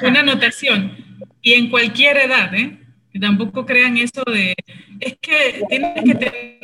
una 0.04 0.20
anotación. 0.22 0.92
Y 1.42 1.54
en 1.54 1.70
cualquier 1.70 2.18
edad, 2.18 2.54
¿eh? 2.56 2.78
tampoco 3.20 3.66
crean 3.66 3.98
eso 3.98 4.24
de, 4.26 4.56
es 5.00 5.18
que 5.20 5.64
tienes 5.70 6.04
que 6.04 6.16
tener 6.16 6.60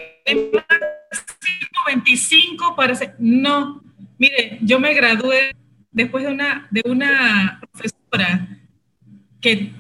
25 1.88 2.76
para 2.76 2.96
ser, 2.96 3.16
no. 3.20 3.82
Mire, 4.18 4.60
yo 4.62 4.80
me 4.80 4.94
gradué 4.94 5.56
después 5.92 6.24
de 6.26 6.32
una, 6.32 6.68
de 6.72 6.82
una 6.86 7.60
profesora 7.72 8.48
que 9.42 9.72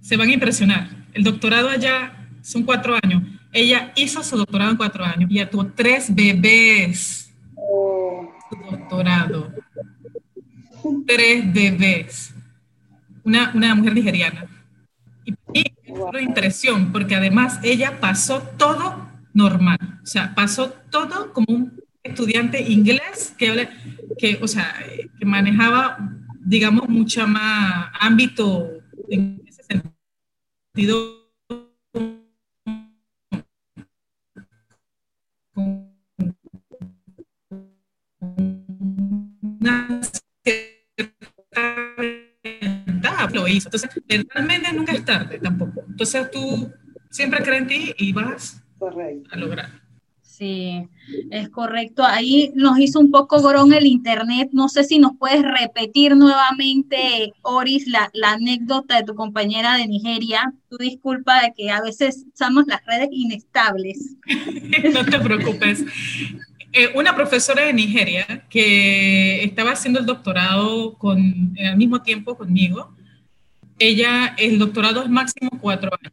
se 0.00 0.16
van 0.16 0.28
a 0.28 0.32
impresionar. 0.32 0.88
El 1.14 1.24
doctorado 1.24 1.68
allá 1.68 2.17
son 2.48 2.62
cuatro 2.62 2.96
años. 3.02 3.22
Ella 3.52 3.92
hizo 3.94 4.22
su 4.22 4.38
doctorado 4.38 4.70
en 4.70 4.78
cuatro 4.78 5.04
años 5.04 5.30
y 5.30 5.44
tuvo 5.44 5.66
tres 5.66 6.14
bebés. 6.14 7.30
Su 7.54 8.56
doctorado. 8.70 9.52
Tres 11.06 11.52
bebés. 11.52 12.34
Una, 13.22 13.52
una 13.54 13.74
mujer 13.74 13.94
nigeriana. 13.94 14.46
Y, 15.52 15.64
fue 15.94 16.22
impresión, 16.22 16.90
porque 16.90 17.16
además 17.16 17.60
ella 17.62 18.00
pasó 18.00 18.40
todo 18.56 19.10
normal. 19.34 19.78
O 20.02 20.06
sea, 20.06 20.34
pasó 20.34 20.70
todo 20.90 21.34
como 21.34 21.46
un 21.48 21.82
estudiante 22.02 22.62
inglés 22.62 23.34
que, 23.36 23.68
que, 24.16 24.38
o 24.40 24.48
sea, 24.48 24.74
que 25.18 25.24
manejaba, 25.26 25.98
digamos, 26.40 26.88
mucho 26.88 27.26
más 27.28 27.90
ámbito 28.00 28.70
en 29.10 29.42
ese 29.46 29.62
sentido 29.64 31.17
Entonces, 43.68 43.90
realmente 44.34 44.72
nunca 44.72 44.92
es 44.92 45.04
tarde 45.04 45.38
tampoco. 45.38 45.82
Entonces, 45.88 46.30
tú 46.30 46.70
siempre 47.10 47.42
crees 47.42 47.62
en 47.62 47.66
ti 47.66 47.94
y 47.98 48.12
vas 48.12 48.62
a 49.30 49.36
lograr. 49.36 49.70
Sí, 50.22 50.88
es 51.30 51.48
correcto. 51.48 52.04
Ahí 52.04 52.52
nos 52.54 52.78
hizo 52.78 53.00
un 53.00 53.10
poco 53.10 53.42
grón 53.42 53.72
el 53.72 53.86
internet. 53.86 54.50
No 54.52 54.68
sé 54.68 54.84
si 54.84 55.00
nos 55.00 55.12
puedes 55.18 55.42
repetir 55.42 56.16
nuevamente, 56.16 57.32
Oris, 57.42 57.88
la, 57.88 58.10
anécdota 58.22 58.98
de 58.98 59.02
tu 59.02 59.16
compañera 59.16 59.76
de 59.76 59.88
Nigeria. 59.88 60.54
Tu 60.70 60.76
disculpa 60.76 61.42
de 61.42 61.52
que 61.56 61.70
a 61.70 61.82
veces 61.82 62.24
usamos 62.32 62.66
las 62.68 62.84
redes 62.86 63.08
inestables. 63.10 64.16
no 64.94 65.04
te 65.04 65.18
preocupes. 65.18 65.84
Eh, 66.72 66.90
una 66.94 67.16
profesora 67.16 67.64
de 67.64 67.72
Nigeria 67.72 68.46
que 68.48 69.42
estaba 69.42 69.72
haciendo 69.72 69.98
el 69.98 70.06
doctorado 70.06 70.94
con, 70.98 71.56
al 71.58 71.76
mismo 71.76 72.02
tiempo 72.02 72.36
conmigo, 72.36 72.94
ella, 73.78 74.34
el 74.38 74.58
doctorado 74.58 75.02
es 75.02 75.08
máximo 75.10 75.50
cuatro 75.60 75.90
años 76.00 76.12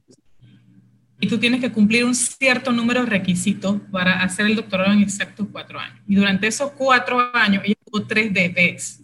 y 1.19 1.27
tú 1.27 1.37
tienes 1.37 1.61
que 1.61 1.71
cumplir 1.71 2.05
un 2.05 2.13
cierto 2.13 2.71
número 2.71 3.01
de 3.01 3.07
requisitos 3.07 3.79
para 3.91 4.21
hacer 4.21 4.47
el 4.47 4.55
doctorado 4.55 4.91
en 4.91 5.01
exactos 5.01 5.47
cuatro 5.51 5.79
años. 5.79 5.99
Y 6.07 6.15
durante 6.15 6.47
esos 6.47 6.71
cuatro 6.71 7.33
años 7.33 7.63
ella 7.65 7.75
tuvo 7.85 8.05
tres 8.05 8.31
bebés. 8.31 9.01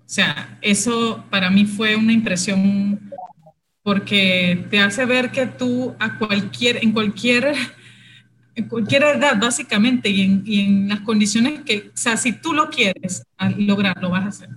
O 0.00 0.14
sea, 0.14 0.58
eso 0.60 1.24
para 1.30 1.48
mí 1.50 1.64
fue 1.64 1.96
una 1.96 2.12
impresión 2.12 3.10
porque 3.82 4.66
te 4.70 4.78
hace 4.78 5.06
ver 5.06 5.30
que 5.30 5.46
tú 5.46 5.96
a 5.98 6.18
cualquier, 6.18 6.84
en 6.84 6.92
cualquier, 6.92 7.54
en 8.54 8.68
cualquier 8.68 9.02
edad 9.04 9.40
básicamente 9.40 10.10
y 10.10 10.20
en, 10.20 10.42
y 10.44 10.60
en 10.60 10.88
las 10.88 11.00
condiciones 11.00 11.62
que, 11.62 11.90
o 11.92 11.96
sea, 11.96 12.16
si 12.16 12.32
tú 12.32 12.52
lo 12.52 12.68
quieres 12.68 13.24
lograr, 13.56 14.00
lo 14.02 14.10
vas 14.10 14.24
a 14.24 14.28
hacer. 14.28 14.48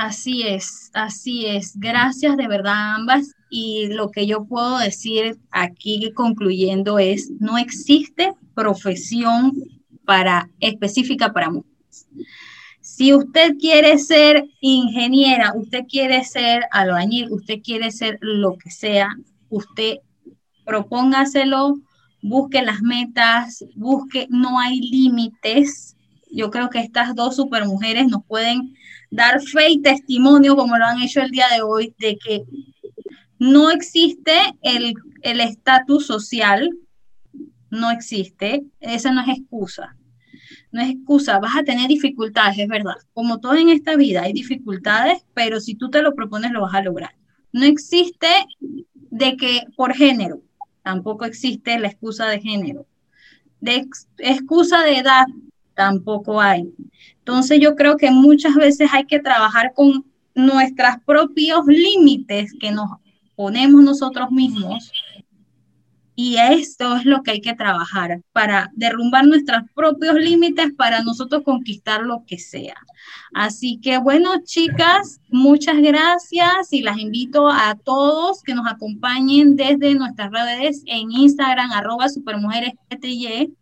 Así 0.00 0.44
es, 0.46 0.90
así 0.94 1.44
es. 1.44 1.78
Gracias 1.78 2.34
de 2.38 2.48
verdad 2.48 2.94
ambas. 2.94 3.34
Y 3.50 3.88
lo 3.88 4.10
que 4.10 4.26
yo 4.26 4.46
puedo 4.46 4.78
decir 4.78 5.38
aquí 5.50 6.10
concluyendo 6.14 6.98
es, 6.98 7.30
no 7.38 7.58
existe 7.58 8.32
profesión 8.54 9.52
para, 10.06 10.48
específica 10.58 11.34
para 11.34 11.50
mujeres. 11.50 12.08
Si 12.80 13.12
usted 13.12 13.58
quiere 13.58 13.98
ser 13.98 14.46
ingeniera, 14.62 15.52
usted 15.54 15.84
quiere 15.86 16.24
ser 16.24 16.62
albañil, 16.70 17.30
usted 17.30 17.60
quiere 17.62 17.90
ser 17.90 18.16
lo 18.22 18.56
que 18.56 18.70
sea, 18.70 19.10
usted 19.50 19.98
propóngaselo, 20.64 21.74
busque 22.22 22.62
las 22.62 22.80
metas, 22.80 23.66
busque, 23.76 24.28
no 24.30 24.58
hay 24.58 24.80
límites. 24.80 25.94
Yo 26.32 26.50
creo 26.50 26.70
que 26.70 26.78
estas 26.78 27.14
dos 27.14 27.36
supermujeres 27.36 28.06
nos 28.06 28.24
pueden 28.24 28.74
dar 29.10 29.40
fe 29.40 29.70
y 29.70 29.82
testimonio, 29.82 30.56
como 30.56 30.78
lo 30.78 30.84
han 30.84 31.02
hecho 31.02 31.20
el 31.20 31.30
día 31.30 31.46
de 31.52 31.62
hoy, 31.62 31.94
de 31.98 32.16
que 32.16 32.44
no 33.38 33.70
existe 33.70 34.32
el 34.62 35.40
estatus 35.40 36.06
social, 36.06 36.70
no 37.70 37.90
existe, 37.90 38.64
esa 38.80 39.12
no 39.12 39.22
es 39.22 39.38
excusa. 39.38 39.96
No 40.72 40.82
es 40.82 40.90
excusa, 40.90 41.38
vas 41.38 41.56
a 41.56 41.64
tener 41.64 41.88
dificultades, 41.88 42.58
es 42.58 42.68
verdad. 42.68 42.94
Como 43.12 43.40
todo 43.40 43.54
en 43.54 43.70
esta 43.70 43.96
vida 43.96 44.22
hay 44.22 44.32
dificultades, 44.32 45.24
pero 45.34 45.60
si 45.60 45.74
tú 45.74 45.90
te 45.90 46.02
lo 46.02 46.14
propones 46.14 46.52
lo 46.52 46.62
vas 46.62 46.74
a 46.74 46.82
lograr. 46.82 47.14
No 47.52 47.64
existe 47.64 48.28
de 48.92 49.36
que 49.36 49.64
por 49.76 49.94
género, 49.94 50.42
tampoco 50.82 51.24
existe 51.24 51.78
la 51.78 51.88
excusa 51.88 52.26
de 52.26 52.40
género. 52.40 52.86
De 53.60 53.86
excusa 54.18 54.82
de 54.82 54.98
edad, 54.98 55.26
tampoco 55.80 56.38
hay. 56.42 56.70
Entonces 57.20 57.58
yo 57.58 57.74
creo 57.74 57.96
que 57.96 58.10
muchas 58.10 58.54
veces 58.54 58.90
hay 58.92 59.06
que 59.06 59.18
trabajar 59.18 59.72
con 59.74 60.04
nuestros 60.34 60.96
propios 61.06 61.64
límites 61.66 62.52
que 62.60 62.70
nos 62.70 62.90
ponemos 63.34 63.82
nosotros 63.82 64.30
mismos. 64.30 64.92
Y 66.14 66.36
esto 66.36 66.96
es 66.96 67.06
lo 67.06 67.22
que 67.22 67.30
hay 67.30 67.40
que 67.40 67.54
trabajar 67.54 68.20
para 68.32 68.70
derrumbar 68.74 69.26
nuestros 69.26 69.62
propios 69.74 70.16
límites 70.16 70.70
para 70.76 71.02
nosotros 71.02 71.44
conquistar 71.44 72.02
lo 72.02 72.24
que 72.26 72.38
sea. 72.38 72.76
Así 73.32 73.80
que 73.82 73.96
bueno, 73.96 74.42
chicas, 74.44 75.18
muchas 75.30 75.78
gracias 75.78 76.74
y 76.74 76.82
las 76.82 76.98
invito 76.98 77.48
a 77.48 77.74
todos 77.74 78.42
que 78.42 78.54
nos 78.54 78.66
acompañen 78.70 79.56
desde 79.56 79.94
nuestras 79.94 80.30
redes 80.30 80.82
en 80.84 81.10
Instagram, 81.10 81.72
arroba 81.72 82.10
supermujerespty 82.10 83.54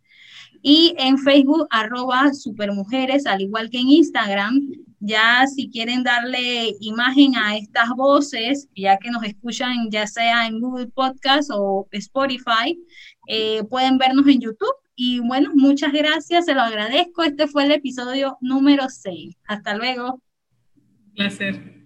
y 0.63 0.95
en 0.99 1.19
Facebook 1.19 1.67
arroba 1.71 2.33
supermujeres, 2.35 3.27
al 3.27 3.43
igual 3.43 3.71
que 3.71 3.79
en 3.79 3.89
Instagram. 3.89 4.61
Ya 5.01 5.47
si 5.47 5.71
quieren 5.71 6.03
darle 6.03 6.75
imagen 6.81 7.37
a 7.37 7.57
estas 7.57 7.89
voces, 7.91 8.69
ya 8.75 8.99
que 8.99 9.11
nos 9.11 9.23
escuchan 9.23 9.91
ya 9.91 10.07
sea 10.09 10.47
en 10.47 10.61
Google 10.61 10.89
Podcast 10.89 11.51
o 11.53 11.87
Spotify, 11.93 12.77
eh, 13.29 13.63
pueden 13.71 13.99
vernos 13.99 14.27
en 14.27 14.41
YouTube. 14.41 14.75
Y 14.97 15.21
bueno, 15.21 15.53
muchas 15.55 15.93
gracias, 15.93 16.47
se 16.47 16.55
lo 16.55 16.63
agradezco. 16.63 17.23
Este 17.23 17.47
fue 17.47 17.65
el 17.65 17.73
episodio 17.73 18.37
número 18.41 18.89
6. 18.89 19.37
Hasta 19.47 19.77
luego. 19.77 20.21
Placer. 21.15 21.79